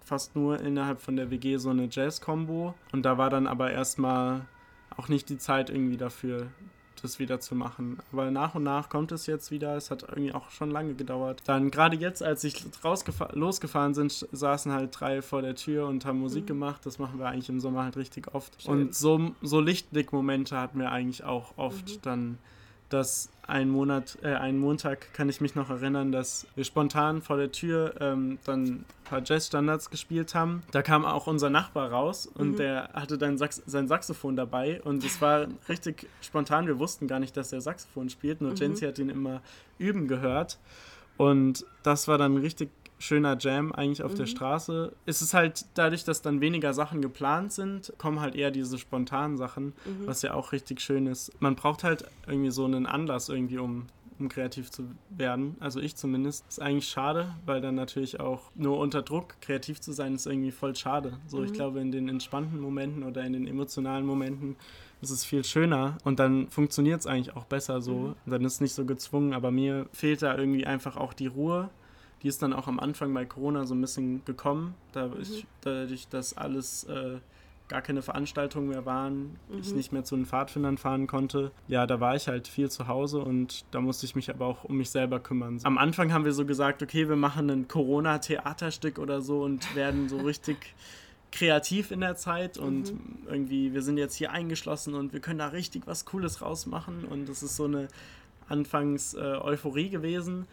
fast 0.06 0.36
nur 0.36 0.60
innerhalb 0.60 1.00
von 1.00 1.16
der 1.16 1.30
WG 1.30 1.56
so 1.56 1.70
eine 1.70 1.88
Jazz-Kombo. 1.90 2.74
Und 2.92 3.02
da 3.02 3.18
war 3.18 3.28
dann 3.28 3.48
aber 3.48 3.72
erstmal 3.72 4.46
auch 4.96 5.08
nicht 5.08 5.28
die 5.28 5.36
Zeit 5.36 5.68
irgendwie 5.68 5.96
dafür, 5.96 6.46
das 7.02 7.18
wieder 7.18 7.40
zu 7.40 7.56
machen. 7.56 7.98
Aber 8.12 8.30
nach 8.30 8.54
und 8.54 8.62
nach 8.62 8.88
kommt 8.88 9.10
es 9.10 9.26
jetzt 9.26 9.50
wieder. 9.50 9.76
Es 9.76 9.90
hat 9.90 10.04
irgendwie 10.04 10.32
auch 10.32 10.50
schon 10.50 10.70
lange 10.70 10.94
gedauert. 10.94 11.42
Dann 11.46 11.72
gerade 11.72 11.96
jetzt, 11.96 12.22
als 12.22 12.44
ich 12.44 12.64
losgefahren 13.32 13.94
sind, 13.94 14.26
saßen 14.30 14.72
halt 14.72 14.98
drei 14.98 15.22
vor 15.22 15.42
der 15.42 15.56
Tür 15.56 15.88
und 15.88 16.04
haben 16.04 16.20
Musik 16.20 16.44
mhm. 16.44 16.48
gemacht. 16.48 16.86
Das 16.86 17.00
machen 17.00 17.18
wir 17.18 17.26
eigentlich 17.26 17.48
im 17.48 17.58
Sommer 17.58 17.82
halt 17.82 17.96
richtig 17.96 18.32
oft. 18.32 18.62
Schön. 18.62 18.72
Und 18.72 18.94
so, 18.94 19.32
so 19.42 19.60
Lichtblick-Momente 19.60 20.56
hatten 20.56 20.78
wir 20.78 20.92
eigentlich 20.92 21.24
auch 21.24 21.58
oft 21.58 21.88
mhm. 21.88 22.02
dann 22.02 22.38
dass 22.88 23.30
ein 23.46 23.68
Monat, 23.68 24.18
äh, 24.22 24.34
einen 24.34 24.58
Montag 24.58 25.12
kann 25.14 25.28
ich 25.28 25.40
mich 25.40 25.54
noch 25.54 25.70
erinnern, 25.70 26.10
dass 26.10 26.46
wir 26.56 26.64
spontan 26.64 27.22
vor 27.22 27.36
der 27.36 27.52
Tür 27.52 27.94
ähm, 28.00 28.38
dann 28.44 28.64
ein 28.64 28.84
paar 29.04 29.22
Jazzstandards 29.24 29.90
gespielt 29.90 30.34
haben. 30.34 30.62
Da 30.72 30.82
kam 30.82 31.04
auch 31.04 31.26
unser 31.26 31.48
Nachbar 31.48 31.90
raus 31.90 32.26
und 32.26 32.52
mhm. 32.52 32.56
der 32.56 32.90
hatte 32.92 33.18
dann 33.18 33.38
Sax 33.38 33.62
sein 33.66 33.86
Saxophon 33.86 34.34
dabei 34.36 34.80
und 34.82 35.04
es 35.04 35.20
war 35.20 35.46
richtig 35.68 36.08
spontan. 36.20 36.66
Wir 36.66 36.78
wussten 36.78 37.06
gar 37.06 37.20
nicht, 37.20 37.36
dass 37.36 37.52
er 37.52 37.60
Saxophon 37.60 38.08
spielt, 38.08 38.40
nur 38.40 38.50
mhm. 38.50 38.56
Jensi 38.56 38.84
hat 38.84 38.98
ihn 38.98 39.10
immer 39.10 39.42
üben 39.78 40.08
gehört. 40.08 40.58
Und 41.16 41.64
das 41.82 42.08
war 42.08 42.18
dann 42.18 42.36
richtig 42.36 42.70
schöner 42.98 43.36
Jam 43.38 43.72
eigentlich 43.72 44.02
auf 44.02 44.12
mhm. 44.12 44.16
der 44.16 44.26
Straße. 44.26 44.92
Es 45.04 45.22
ist 45.22 45.34
halt 45.34 45.66
dadurch, 45.74 46.04
dass 46.04 46.22
dann 46.22 46.40
weniger 46.40 46.72
Sachen 46.72 47.02
geplant 47.02 47.52
sind, 47.52 47.92
kommen 47.98 48.20
halt 48.20 48.34
eher 48.34 48.50
diese 48.50 48.78
spontanen 48.78 49.36
Sachen, 49.36 49.74
mhm. 49.84 50.06
was 50.06 50.22
ja 50.22 50.34
auch 50.34 50.52
richtig 50.52 50.80
schön 50.80 51.06
ist. 51.06 51.32
Man 51.40 51.56
braucht 51.56 51.84
halt 51.84 52.04
irgendwie 52.26 52.50
so 52.50 52.64
einen 52.64 52.86
Anlass 52.86 53.28
irgendwie, 53.28 53.58
um 53.58 53.86
um 54.18 54.28
kreativ 54.28 54.70
zu 54.70 54.84
werden. 55.10 55.56
Also 55.60 55.80
ich 55.80 55.96
zumindest. 55.96 56.44
Ist 56.48 56.60
eigentlich 56.60 56.88
schade, 56.88 57.34
weil 57.44 57.60
dann 57.60 57.74
natürlich 57.74 58.20
auch 58.20 58.50
nur 58.54 58.78
unter 58.78 59.02
Druck 59.02 59.40
kreativ 59.40 59.80
zu 59.80 59.92
sein, 59.92 60.14
ist 60.14 60.26
irgendwie 60.26 60.50
voll 60.50 60.74
schade. 60.74 61.18
So, 61.26 61.38
mhm. 61.38 61.44
ich 61.44 61.52
glaube, 61.52 61.80
in 61.80 61.92
den 61.92 62.08
entspannten 62.08 62.60
Momenten 62.60 63.02
oder 63.02 63.24
in 63.24 63.32
den 63.32 63.46
emotionalen 63.46 64.06
Momenten 64.06 64.56
ist 65.02 65.10
es 65.10 65.24
viel 65.24 65.44
schöner 65.44 65.98
und 66.04 66.18
dann 66.18 66.48
funktioniert 66.48 67.00
es 67.00 67.06
eigentlich 67.06 67.36
auch 67.36 67.44
besser 67.44 67.80
so. 67.82 68.14
Mhm. 68.24 68.30
Dann 68.30 68.44
ist 68.44 68.54
es 68.54 68.60
nicht 68.60 68.74
so 68.74 68.84
gezwungen, 68.84 69.34
aber 69.34 69.50
mir 69.50 69.86
fehlt 69.92 70.22
da 70.22 70.36
irgendwie 70.36 70.66
einfach 70.66 70.96
auch 70.96 71.12
die 71.12 71.26
Ruhe 71.26 71.68
die 72.22 72.28
ist 72.28 72.42
dann 72.42 72.52
auch 72.52 72.66
am 72.66 72.80
Anfang 72.80 73.12
bei 73.12 73.24
Corona 73.24 73.66
so 73.66 73.74
ein 73.74 73.80
bisschen 73.80 74.24
gekommen, 74.24 74.74
da 74.92 75.08
mhm. 75.08 75.20
ich, 75.20 75.46
dadurch, 75.60 76.08
dass 76.08 76.36
alles 76.36 76.84
äh, 76.84 77.18
gar 77.68 77.82
keine 77.82 78.02
Veranstaltungen 78.02 78.68
mehr 78.68 78.86
waren, 78.86 79.38
mhm. 79.48 79.60
ich 79.60 79.74
nicht 79.74 79.92
mehr 79.92 80.04
zu 80.04 80.16
den 80.16 80.26
Pfadfindern 80.26 80.78
fahren 80.78 81.06
konnte. 81.06 81.50
Ja, 81.68 81.86
da 81.86 82.00
war 82.00 82.14
ich 82.14 82.28
halt 82.28 82.48
viel 82.48 82.70
zu 82.70 82.86
Hause 82.86 83.20
und 83.20 83.64
da 83.70 83.80
musste 83.80 84.06
ich 84.06 84.14
mich 84.14 84.30
aber 84.30 84.46
auch 84.46 84.64
um 84.64 84.76
mich 84.76 84.90
selber 84.90 85.20
kümmern. 85.20 85.58
Am 85.64 85.78
Anfang 85.78 86.12
haben 86.12 86.24
wir 86.24 86.32
so 86.32 86.46
gesagt, 86.46 86.82
okay, 86.82 87.08
wir 87.08 87.16
machen 87.16 87.50
ein 87.50 87.68
Corona-Theaterstück 87.68 88.98
oder 88.98 89.20
so 89.20 89.42
und 89.42 89.74
werden 89.74 90.08
so 90.08 90.18
richtig 90.18 90.74
kreativ 91.32 91.90
in 91.90 92.00
der 92.00 92.16
Zeit 92.16 92.56
und 92.56 92.92
mhm. 92.92 93.26
irgendwie, 93.26 93.74
wir 93.74 93.82
sind 93.82 93.98
jetzt 93.98 94.14
hier 94.14 94.30
eingeschlossen 94.30 94.94
und 94.94 95.12
wir 95.12 95.20
können 95.20 95.40
da 95.40 95.48
richtig 95.48 95.86
was 95.86 96.04
Cooles 96.04 96.40
rausmachen 96.40 97.04
und 97.04 97.28
es 97.28 97.42
ist 97.42 97.56
so 97.56 97.64
eine 97.64 97.88
anfangs 98.48 99.14
äh, 99.14 99.18
Euphorie 99.18 99.90
gewesen 99.90 100.46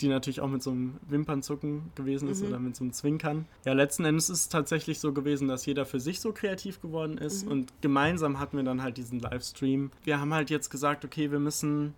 die 0.00 0.08
natürlich 0.08 0.40
auch 0.40 0.48
mit 0.48 0.62
so 0.62 0.70
einem 0.70 0.96
Wimpernzucken 1.08 1.90
gewesen 1.94 2.28
ist 2.28 2.42
mhm. 2.42 2.48
oder 2.48 2.58
mit 2.58 2.76
so 2.76 2.84
einem 2.84 2.92
Zwinkern. 2.92 3.46
Ja, 3.64 3.72
letzten 3.72 4.04
Endes 4.04 4.30
ist 4.30 4.40
es 4.40 4.48
tatsächlich 4.48 5.00
so 5.00 5.12
gewesen, 5.12 5.48
dass 5.48 5.66
jeder 5.66 5.86
für 5.86 6.00
sich 6.00 6.20
so 6.20 6.32
kreativ 6.32 6.80
geworden 6.80 7.18
ist 7.18 7.44
mhm. 7.44 7.52
und 7.52 7.72
gemeinsam 7.80 8.38
hatten 8.38 8.56
wir 8.56 8.64
dann 8.64 8.82
halt 8.82 8.96
diesen 8.96 9.20
Livestream. 9.20 9.90
Wir 10.04 10.20
haben 10.20 10.32
halt 10.34 10.50
jetzt 10.50 10.70
gesagt, 10.70 11.04
okay, 11.04 11.30
wir 11.30 11.38
müssen 11.38 11.94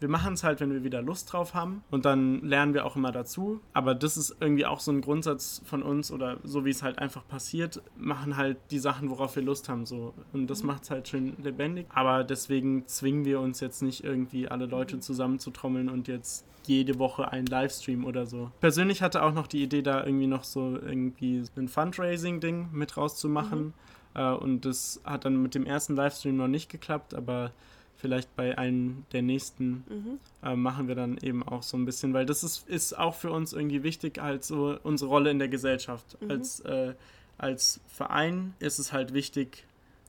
wir 0.00 0.08
machen 0.08 0.34
es 0.34 0.44
halt, 0.44 0.60
wenn 0.60 0.72
wir 0.72 0.84
wieder 0.84 1.02
Lust 1.02 1.32
drauf 1.32 1.54
haben 1.54 1.82
und 1.90 2.04
dann 2.04 2.42
lernen 2.42 2.74
wir 2.74 2.84
auch 2.84 2.96
immer 2.96 3.12
dazu. 3.12 3.60
Aber 3.72 3.94
das 3.94 4.16
ist 4.16 4.36
irgendwie 4.40 4.66
auch 4.66 4.80
so 4.80 4.92
ein 4.92 5.00
Grundsatz 5.00 5.62
von 5.64 5.82
uns 5.82 6.10
oder 6.10 6.38
so 6.42 6.64
wie 6.64 6.70
es 6.70 6.82
halt 6.82 6.98
einfach 6.98 7.26
passiert, 7.26 7.82
machen 7.96 8.36
halt 8.36 8.58
die 8.70 8.78
Sachen, 8.78 9.10
worauf 9.10 9.36
wir 9.36 9.42
Lust 9.42 9.68
haben 9.68 9.86
so 9.86 10.14
und 10.32 10.48
das 10.48 10.62
mhm. 10.62 10.68
macht 10.68 10.84
es 10.84 10.90
halt 10.90 11.08
schön 11.08 11.36
lebendig. 11.42 11.86
Aber 11.90 12.24
deswegen 12.24 12.86
zwingen 12.86 13.24
wir 13.24 13.40
uns 13.40 13.60
jetzt 13.60 13.82
nicht 13.82 14.04
irgendwie 14.04 14.48
alle 14.48 14.66
Leute 14.66 14.96
mhm. 14.96 15.00
zusammenzutrommeln 15.02 15.88
und 15.88 16.08
jetzt 16.08 16.46
jede 16.66 16.98
Woche 16.98 17.30
einen 17.30 17.46
Livestream 17.46 18.04
oder 18.04 18.26
so. 18.26 18.50
Persönlich 18.60 19.02
hatte 19.02 19.22
auch 19.22 19.32
noch 19.32 19.46
die 19.46 19.62
Idee, 19.62 19.82
da 19.82 20.04
irgendwie 20.04 20.26
noch 20.26 20.44
so 20.44 20.78
irgendwie 20.80 21.42
ein 21.56 21.68
Fundraising-Ding 21.68 22.70
mit 22.72 22.96
rauszumachen. 22.96 23.66
Mhm. 23.66 23.72
Äh, 24.14 24.32
und 24.32 24.64
das 24.64 25.00
hat 25.04 25.24
dann 25.24 25.42
mit 25.42 25.54
dem 25.54 25.66
ersten 25.66 25.94
Livestream 25.96 26.36
noch 26.36 26.48
nicht 26.48 26.70
geklappt, 26.70 27.14
aber 27.14 27.52
vielleicht 27.96 28.34
bei 28.36 28.56
einem 28.58 29.04
der 29.12 29.22
nächsten 29.22 29.84
mhm. 29.88 30.18
äh, 30.42 30.56
machen 30.56 30.88
wir 30.88 30.94
dann 30.94 31.18
eben 31.18 31.42
auch 31.42 31.62
so 31.62 31.76
ein 31.76 31.84
bisschen, 31.84 32.12
weil 32.14 32.26
das 32.26 32.44
ist, 32.44 32.68
ist 32.68 32.98
auch 32.98 33.14
für 33.14 33.30
uns 33.30 33.52
irgendwie 33.52 33.82
wichtig, 33.82 34.18
halt 34.18 34.44
so 34.44 34.78
unsere 34.82 35.10
Rolle 35.10 35.30
in 35.30 35.38
der 35.38 35.48
Gesellschaft. 35.48 36.20
Mhm. 36.20 36.30
Als, 36.30 36.60
äh, 36.60 36.94
als 37.38 37.80
Verein 37.88 38.54
ist 38.58 38.78
es 38.78 38.92
halt 38.92 39.14
wichtig, 39.14 39.64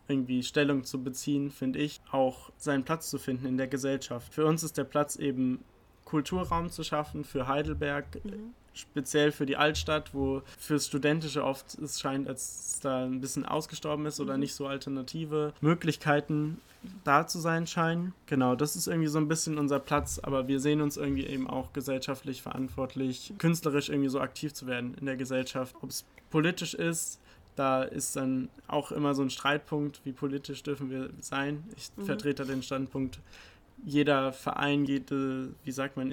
irgendwie 0.08 0.44
Stellung 0.44 0.84
zu 0.84 1.04
beziehen, 1.04 1.50
finde 1.50 1.80
ich, 1.80 2.00
auch 2.12 2.52
seinen 2.58 2.84
Platz 2.84 3.10
zu 3.10 3.18
finden 3.18 3.48
in 3.48 3.58
der 3.58 3.68
Gesellschaft. 3.68 4.34
Für 4.34 4.46
uns 4.46 4.64
ist 4.64 4.78
der 4.78 4.84
Platz 4.84 5.16
eben 5.16 5.64
Kulturraum 6.04 6.70
zu 6.70 6.84
schaffen 6.84 7.24
für 7.24 7.48
Heidelberg, 7.48 8.24
mhm 8.24 8.54
speziell 8.76 9.32
für 9.32 9.46
die 9.46 9.58
Altstadt, 9.58 10.14
wo 10.14 10.42
fürs 10.58 10.86
Studentische 10.86 11.44
oft 11.44 11.78
es 11.80 12.00
scheint, 12.00 12.28
als 12.28 12.74
es 12.74 12.80
da 12.82 13.06
ein 13.06 13.22
bisschen 13.22 13.46
ausgestorben 13.46 14.06
ist 14.06 14.20
oder 14.20 14.34
mhm. 14.34 14.42
nicht 14.42 14.54
so 14.54 14.68
alternative 14.68 15.54
Möglichkeiten 15.62 16.62
da 17.04 17.26
zu 17.26 17.40
sein 17.40 17.66
scheinen. 17.66 18.14
Genau, 18.28 18.56
das 18.56 18.76
ist 18.76 18.88
irgendwie 18.88 19.08
so 19.08 19.18
ein 19.18 19.28
bisschen 19.28 19.58
unser 19.58 19.80
Platz, 19.80 20.20
aber 20.22 20.48
wir 20.48 20.60
sehen 20.60 20.82
uns 20.82 20.98
irgendwie 20.98 21.26
eben 21.26 21.50
auch 21.50 21.74
gesellschaftlich 21.74 22.42
verantwortlich, 22.42 23.34
künstlerisch 23.40 23.90
irgendwie 23.90 24.10
so 24.10 24.20
aktiv 24.20 24.54
zu 24.54 24.68
werden 24.68 24.96
in 25.00 25.06
der 25.06 25.16
Gesellschaft. 25.16 25.76
Ob 25.82 25.90
es 25.90 26.06
politisch 26.30 26.76
ist, 26.76 27.20
da 27.56 27.84
ist 27.84 28.16
dann 28.16 28.50
auch 28.68 28.92
immer 28.92 29.16
so 29.16 29.22
ein 29.22 29.30
Streitpunkt, 29.30 30.02
wie 30.04 30.12
politisch 30.12 30.62
dürfen 30.64 30.90
wir 30.90 31.10
sein. 31.22 31.64
Ich 31.78 31.90
mhm. 31.96 32.06
vertrete 32.06 32.46
den 32.46 32.62
Standpunkt, 32.62 33.20
jeder 33.84 34.34
Verein, 34.34 34.86
jede, 34.86 35.50
wie 35.64 35.72
sagt 35.72 35.98
man, 35.98 36.12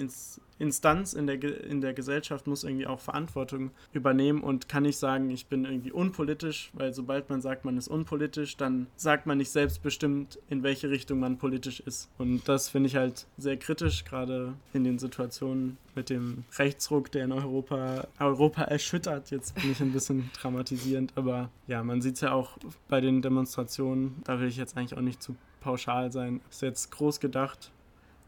Instanz 0.59 1.13
in 1.13 1.27
der, 1.27 1.41
in 1.65 1.81
der 1.81 1.93
Gesellschaft 1.93 2.47
muss 2.47 2.63
irgendwie 2.63 2.87
auch 2.87 2.99
Verantwortung 2.99 3.71
übernehmen 3.91 4.41
und 4.41 4.69
kann 4.69 4.83
nicht 4.83 4.97
sagen, 4.97 5.29
ich 5.29 5.47
bin 5.47 5.65
irgendwie 5.65 5.91
unpolitisch, 5.91 6.71
weil 6.73 6.93
sobald 6.93 7.29
man 7.29 7.41
sagt, 7.41 7.65
man 7.65 7.77
ist 7.77 7.87
unpolitisch, 7.87 8.57
dann 8.57 8.87
sagt 8.95 9.25
man 9.25 9.37
nicht 9.37 9.51
selbstbestimmt, 9.51 10.39
in 10.49 10.63
welche 10.63 10.89
Richtung 10.89 11.19
man 11.19 11.37
politisch 11.37 11.79
ist. 11.79 12.09
Und 12.17 12.47
das 12.47 12.69
finde 12.69 12.87
ich 12.87 12.95
halt 12.95 13.27
sehr 13.37 13.57
kritisch, 13.57 14.05
gerade 14.05 14.53
in 14.73 14.83
den 14.83 14.99
Situationen 14.99 15.77
mit 15.95 16.09
dem 16.09 16.43
Rechtsruck, 16.57 17.11
der 17.11 17.25
in 17.25 17.31
Europa, 17.31 18.07
Europa 18.19 18.63
erschüttert. 18.63 19.31
Jetzt 19.31 19.55
bin 19.55 19.71
ich 19.71 19.81
ein 19.81 19.91
bisschen 19.91 20.29
dramatisierend, 20.41 21.13
aber 21.15 21.49
ja, 21.67 21.83
man 21.83 22.01
sieht 22.01 22.15
es 22.15 22.21
ja 22.21 22.31
auch 22.31 22.57
bei 22.87 23.01
den 23.01 23.21
Demonstrationen, 23.21 24.21
da 24.23 24.39
will 24.39 24.47
ich 24.47 24.57
jetzt 24.57 24.77
eigentlich 24.77 24.97
auch 24.97 25.01
nicht 25.01 25.21
zu 25.21 25.35
pauschal 25.63 26.11
sein. 26.11 26.41
Ist 26.49 26.61
jetzt 26.61 26.91
groß 26.91 27.19
gedacht. 27.19 27.71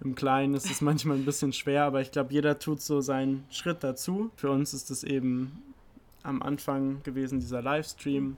Im 0.02 0.15
Kleinen 0.15 0.56
ist 0.56 0.69
es 0.69 0.82
manchmal 0.82 1.17
ein 1.17 1.26
bisschen 1.26 1.54
schwer, 1.54 1.84
aber 1.84 2.02
ich 2.02 2.12
glaube, 2.12 2.34
jeder 2.34 2.58
tut 2.60 2.82
so 2.82 3.02
seinen 3.02 3.45
Schritt 3.50 3.84
dazu. 3.84 4.32
Für 4.36 4.50
uns 4.50 4.74
ist 4.74 4.89
es 4.89 5.04
eben 5.04 5.62
am 6.24 6.41
Anfang 6.41 7.04
gewesen, 7.04 7.39
dieser 7.39 7.62
Livestream. 7.62 8.36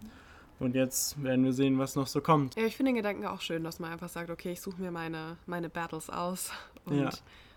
Und 0.60 0.76
jetzt 0.76 1.22
werden 1.22 1.46
wir 1.46 1.54
sehen, 1.54 1.78
was 1.78 1.96
noch 1.96 2.08
so 2.08 2.20
kommt. 2.20 2.56
Ja, 2.56 2.66
ich 2.66 2.76
finde 2.76 2.92
den 2.92 2.98
Gedanken 2.98 3.26
auch 3.26 3.42
schön, 3.42 3.64
dass 3.64 3.80
man 3.80 3.92
einfach 3.92 4.10
sagt, 4.10 4.30
okay, 4.30 4.54
ich 4.54 4.62
suche 4.62 4.82
mir 4.82 4.92
meine, 4.92 5.38
meine 5.46 5.70
Battles 5.70 6.10
aus 6.10 6.52
und 6.86 7.00
ja. 7.00 7.10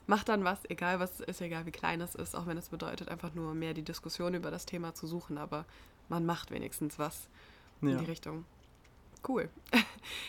mach 0.07 0.23
dann 0.23 0.45
was, 0.45 0.59
egal 0.69 1.01
was 1.01 1.21
ist, 1.21 1.41
egal 1.41 1.65
wie 1.65 1.71
klein 1.73 2.03
es 2.03 2.15
ist, 2.15 2.37
auch 2.37 2.47
wenn 2.47 2.59
es 2.59 2.69
bedeutet, 2.69 3.09
einfach 3.09 3.35
nur 3.35 3.55
mehr 3.55 3.73
die 3.73 3.83
Diskussion 3.83 4.35
über 4.35 4.51
das 4.51 4.67
Thema 4.67 4.95
zu 4.95 5.07
suchen, 5.07 5.39
aber 5.39 5.65
man 6.11 6.27
macht 6.27 6.51
wenigstens 6.51 6.99
was 6.99 7.29
in 7.81 7.97
die 7.97 8.05
Richtung. 8.05 8.45
Cool. 9.27 9.49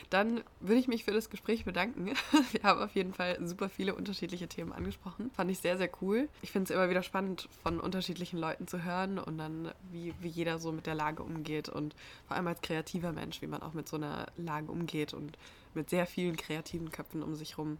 Dann 0.09 0.43
würde 0.59 0.79
ich 0.79 0.87
mich 0.87 1.05
für 1.05 1.11
das 1.11 1.29
Gespräch 1.29 1.65
bedanken. 1.65 2.11
Wir 2.51 2.63
haben 2.63 2.81
auf 2.81 2.93
jeden 2.93 3.13
Fall 3.13 3.37
super 3.47 3.69
viele 3.69 3.95
unterschiedliche 3.95 4.47
Themen 4.47 4.73
angesprochen. 4.73 5.31
Fand 5.33 5.49
ich 5.49 5.59
sehr, 5.59 5.77
sehr 5.77 5.89
cool. 6.01 6.27
Ich 6.41 6.51
finde 6.51 6.65
es 6.65 6.75
immer 6.75 6.89
wieder 6.89 7.03
spannend, 7.03 7.47
von 7.63 7.79
unterschiedlichen 7.79 8.37
Leuten 8.37 8.67
zu 8.67 8.83
hören 8.83 9.19
und 9.19 9.37
dann, 9.37 9.71
wie, 9.91 10.13
wie 10.19 10.27
jeder 10.27 10.59
so 10.59 10.71
mit 10.71 10.87
der 10.87 10.95
Lage 10.95 11.23
umgeht 11.23 11.69
und 11.69 11.95
vor 12.27 12.35
allem 12.35 12.47
als 12.47 12.61
kreativer 12.61 13.13
Mensch, 13.13 13.41
wie 13.41 13.47
man 13.47 13.61
auch 13.61 13.73
mit 13.73 13.87
so 13.87 13.95
einer 13.95 14.27
Lage 14.37 14.71
umgeht 14.71 15.13
und 15.13 15.37
mit 15.73 15.89
sehr 15.89 16.05
vielen 16.05 16.35
kreativen 16.35 16.91
Köpfen 16.91 17.23
um 17.23 17.35
sich 17.35 17.57
rum. 17.57 17.77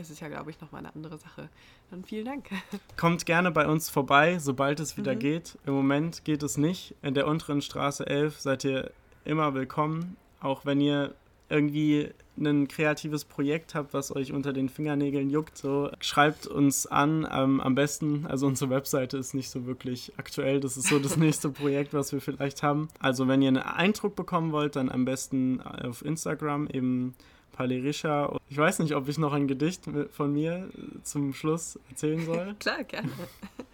Es 0.00 0.10
ist 0.10 0.20
ja, 0.20 0.28
glaube 0.28 0.50
ich, 0.50 0.60
nochmal 0.60 0.80
eine 0.80 0.94
andere 0.94 1.18
Sache. 1.18 1.48
Dann 1.90 2.04
vielen 2.04 2.24
Dank. 2.24 2.48
Kommt 2.96 3.26
gerne 3.26 3.50
bei 3.50 3.66
uns 3.66 3.90
vorbei, 3.90 4.38
sobald 4.38 4.78
es 4.78 4.96
wieder 4.96 5.14
mhm. 5.14 5.18
geht. 5.18 5.58
Im 5.66 5.74
Moment 5.74 6.24
geht 6.24 6.42
es 6.42 6.56
nicht. 6.56 6.94
In 7.02 7.14
der 7.14 7.26
unteren 7.26 7.62
Straße 7.62 8.06
11 8.06 8.40
seid 8.40 8.64
ihr 8.64 8.92
immer 9.24 9.54
willkommen. 9.54 10.16
Auch 10.40 10.64
wenn 10.64 10.80
ihr 10.80 11.14
irgendwie 11.50 12.10
ein 12.36 12.68
kreatives 12.68 13.24
Projekt 13.24 13.74
habt, 13.74 13.94
was 13.94 14.14
euch 14.14 14.32
unter 14.32 14.52
den 14.52 14.68
Fingernägeln 14.68 15.30
juckt, 15.30 15.56
so 15.56 15.90
schreibt 16.00 16.46
uns 16.46 16.86
an. 16.86 17.26
Ähm, 17.30 17.60
am 17.60 17.74
besten, 17.74 18.26
also 18.26 18.46
unsere 18.46 18.70
Webseite 18.70 19.16
ist 19.16 19.34
nicht 19.34 19.50
so 19.50 19.66
wirklich 19.66 20.12
aktuell. 20.16 20.60
Das 20.60 20.76
ist 20.76 20.88
so 20.88 20.98
das 20.98 21.16
nächste 21.18 21.48
Projekt, 21.48 21.94
was 21.94 22.12
wir 22.12 22.20
vielleicht 22.20 22.62
haben. 22.62 22.88
Also 23.00 23.26
wenn 23.28 23.42
ihr 23.42 23.48
einen 23.48 23.58
Eindruck 23.58 24.14
bekommen 24.14 24.52
wollt, 24.52 24.76
dann 24.76 24.90
am 24.90 25.04
besten 25.04 25.60
auf 25.60 26.04
Instagram 26.04 26.68
eben 26.68 27.14
Palerisha. 27.52 28.36
Ich 28.48 28.56
weiß 28.56 28.78
nicht, 28.78 28.94
ob 28.94 29.08
ich 29.08 29.18
noch 29.18 29.32
ein 29.32 29.48
Gedicht 29.48 29.82
von 30.10 30.32
mir 30.32 30.68
zum 31.02 31.32
Schluss 31.34 31.78
erzählen 31.90 32.24
soll. 32.24 32.54
Klar, 32.60 32.84
gerne. 32.84 33.10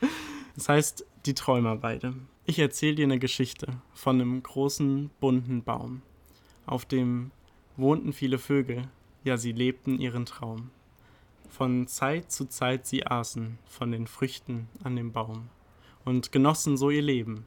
Das 0.57 0.68
heißt 0.68 1.05
Die 1.27 1.35
Träumerweide. 1.35 2.14
Ich 2.44 2.61
erzähle 2.61 2.94
dir 2.94 3.07
eine 3.07 3.18
Geschichte 3.18 3.66
von 3.92 4.20
einem 4.20 4.40
großen, 4.40 5.11
bunten 5.18 5.64
Baum. 5.64 6.03
Auf 6.66 6.85
dem 6.85 7.31
wohnten 7.77 8.12
viele 8.12 8.38
Vögel, 8.38 8.88
ja 9.22 9.37
sie 9.37 9.53
lebten 9.53 9.98
ihren 9.98 10.27
Traum. 10.27 10.70
Von 11.48 11.87
Zeit 11.87 12.33
zu 12.33 12.46
Zeit 12.46 12.87
sie 12.87 13.07
aßen 13.07 13.59
von 13.66 13.92
den 13.92 14.07
Früchten 14.07 14.68
an 14.83 14.96
dem 14.96 15.12
Baum 15.12 15.50
und 16.05 16.33
genossen 16.33 16.77
so 16.77 16.90
ihr 16.90 17.03
Leben. 17.03 17.44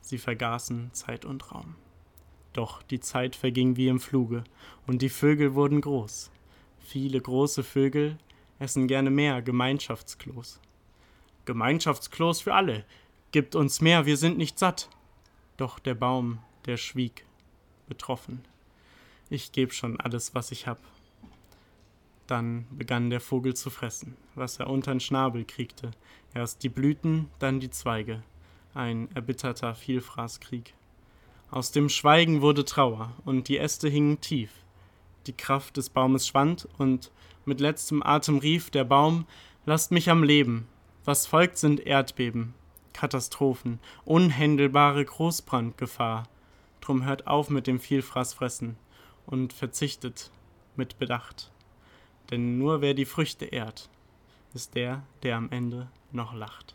Sie 0.00 0.18
vergaßen 0.18 0.90
Zeit 0.92 1.24
und 1.24 1.52
Raum. 1.52 1.76
Doch 2.52 2.82
die 2.82 3.00
Zeit 3.00 3.36
verging 3.36 3.76
wie 3.76 3.88
im 3.88 4.00
Fluge, 4.00 4.44
und 4.86 5.00
die 5.00 5.08
Vögel 5.08 5.54
wurden 5.54 5.80
groß. 5.80 6.30
Viele 6.78 7.20
große 7.20 7.62
Vögel 7.62 8.18
essen 8.58 8.86
gerne 8.86 9.10
mehr 9.10 9.40
Gemeinschaftsklos. 9.40 10.60
Gemeinschaftsklos 11.44 12.40
für 12.42 12.54
alle, 12.54 12.84
gibt 13.30 13.54
uns 13.54 13.80
mehr, 13.80 14.04
wir 14.04 14.16
sind 14.16 14.36
nicht 14.36 14.58
satt. 14.58 14.90
Doch 15.56 15.78
der 15.78 15.94
Baum, 15.94 16.38
der 16.66 16.76
schwieg, 16.76 17.24
betroffen. 17.92 18.42
Ich 19.28 19.52
geb 19.52 19.74
schon 19.74 20.00
alles, 20.00 20.34
was 20.34 20.50
ich 20.50 20.66
hab. 20.66 20.78
Dann 22.26 22.64
begann 22.70 23.10
der 23.10 23.20
Vogel 23.20 23.54
zu 23.54 23.68
fressen, 23.68 24.16
was 24.34 24.58
er 24.58 24.70
untern 24.70 24.98
Schnabel 24.98 25.44
kriegte. 25.44 25.90
Erst 26.32 26.62
die 26.62 26.70
Blüten, 26.70 27.28
dann 27.38 27.60
die 27.60 27.68
Zweige. 27.68 28.22
Ein 28.72 29.10
erbitterter 29.14 29.74
Vielfraßkrieg. 29.74 30.72
Aus 31.50 31.70
dem 31.70 31.90
Schweigen 31.90 32.40
wurde 32.40 32.64
Trauer, 32.64 33.12
und 33.26 33.48
die 33.48 33.58
Äste 33.58 33.90
hingen 33.90 34.22
tief. 34.22 34.50
Die 35.26 35.36
Kraft 35.36 35.76
des 35.76 35.90
Baumes 35.90 36.26
schwand, 36.26 36.66
und 36.78 37.10
mit 37.44 37.60
letztem 37.60 38.02
Atem 38.02 38.38
rief 38.38 38.70
der 38.70 38.84
Baum: 38.84 39.26
Lasst 39.66 39.90
mich 39.90 40.08
am 40.08 40.22
Leben. 40.22 40.66
Was 41.04 41.26
folgt, 41.26 41.58
sind 41.58 41.80
Erdbeben, 41.80 42.54
Katastrophen, 42.94 43.80
unhändelbare 44.06 45.04
Großbrandgefahr. 45.04 46.26
Drum 46.82 47.04
hört 47.04 47.28
auf 47.28 47.48
mit 47.48 47.68
dem 47.68 47.78
Vielfraßfressen 47.78 48.76
und 49.24 49.52
verzichtet 49.52 50.32
mit 50.74 50.98
Bedacht. 50.98 51.52
Denn 52.30 52.58
nur 52.58 52.80
wer 52.80 52.92
die 52.92 53.04
Früchte 53.04 53.44
ehrt, 53.44 53.88
ist 54.52 54.74
der, 54.74 55.04
der 55.22 55.36
am 55.36 55.48
Ende 55.50 55.88
noch 56.10 56.34
lacht. 56.34 56.74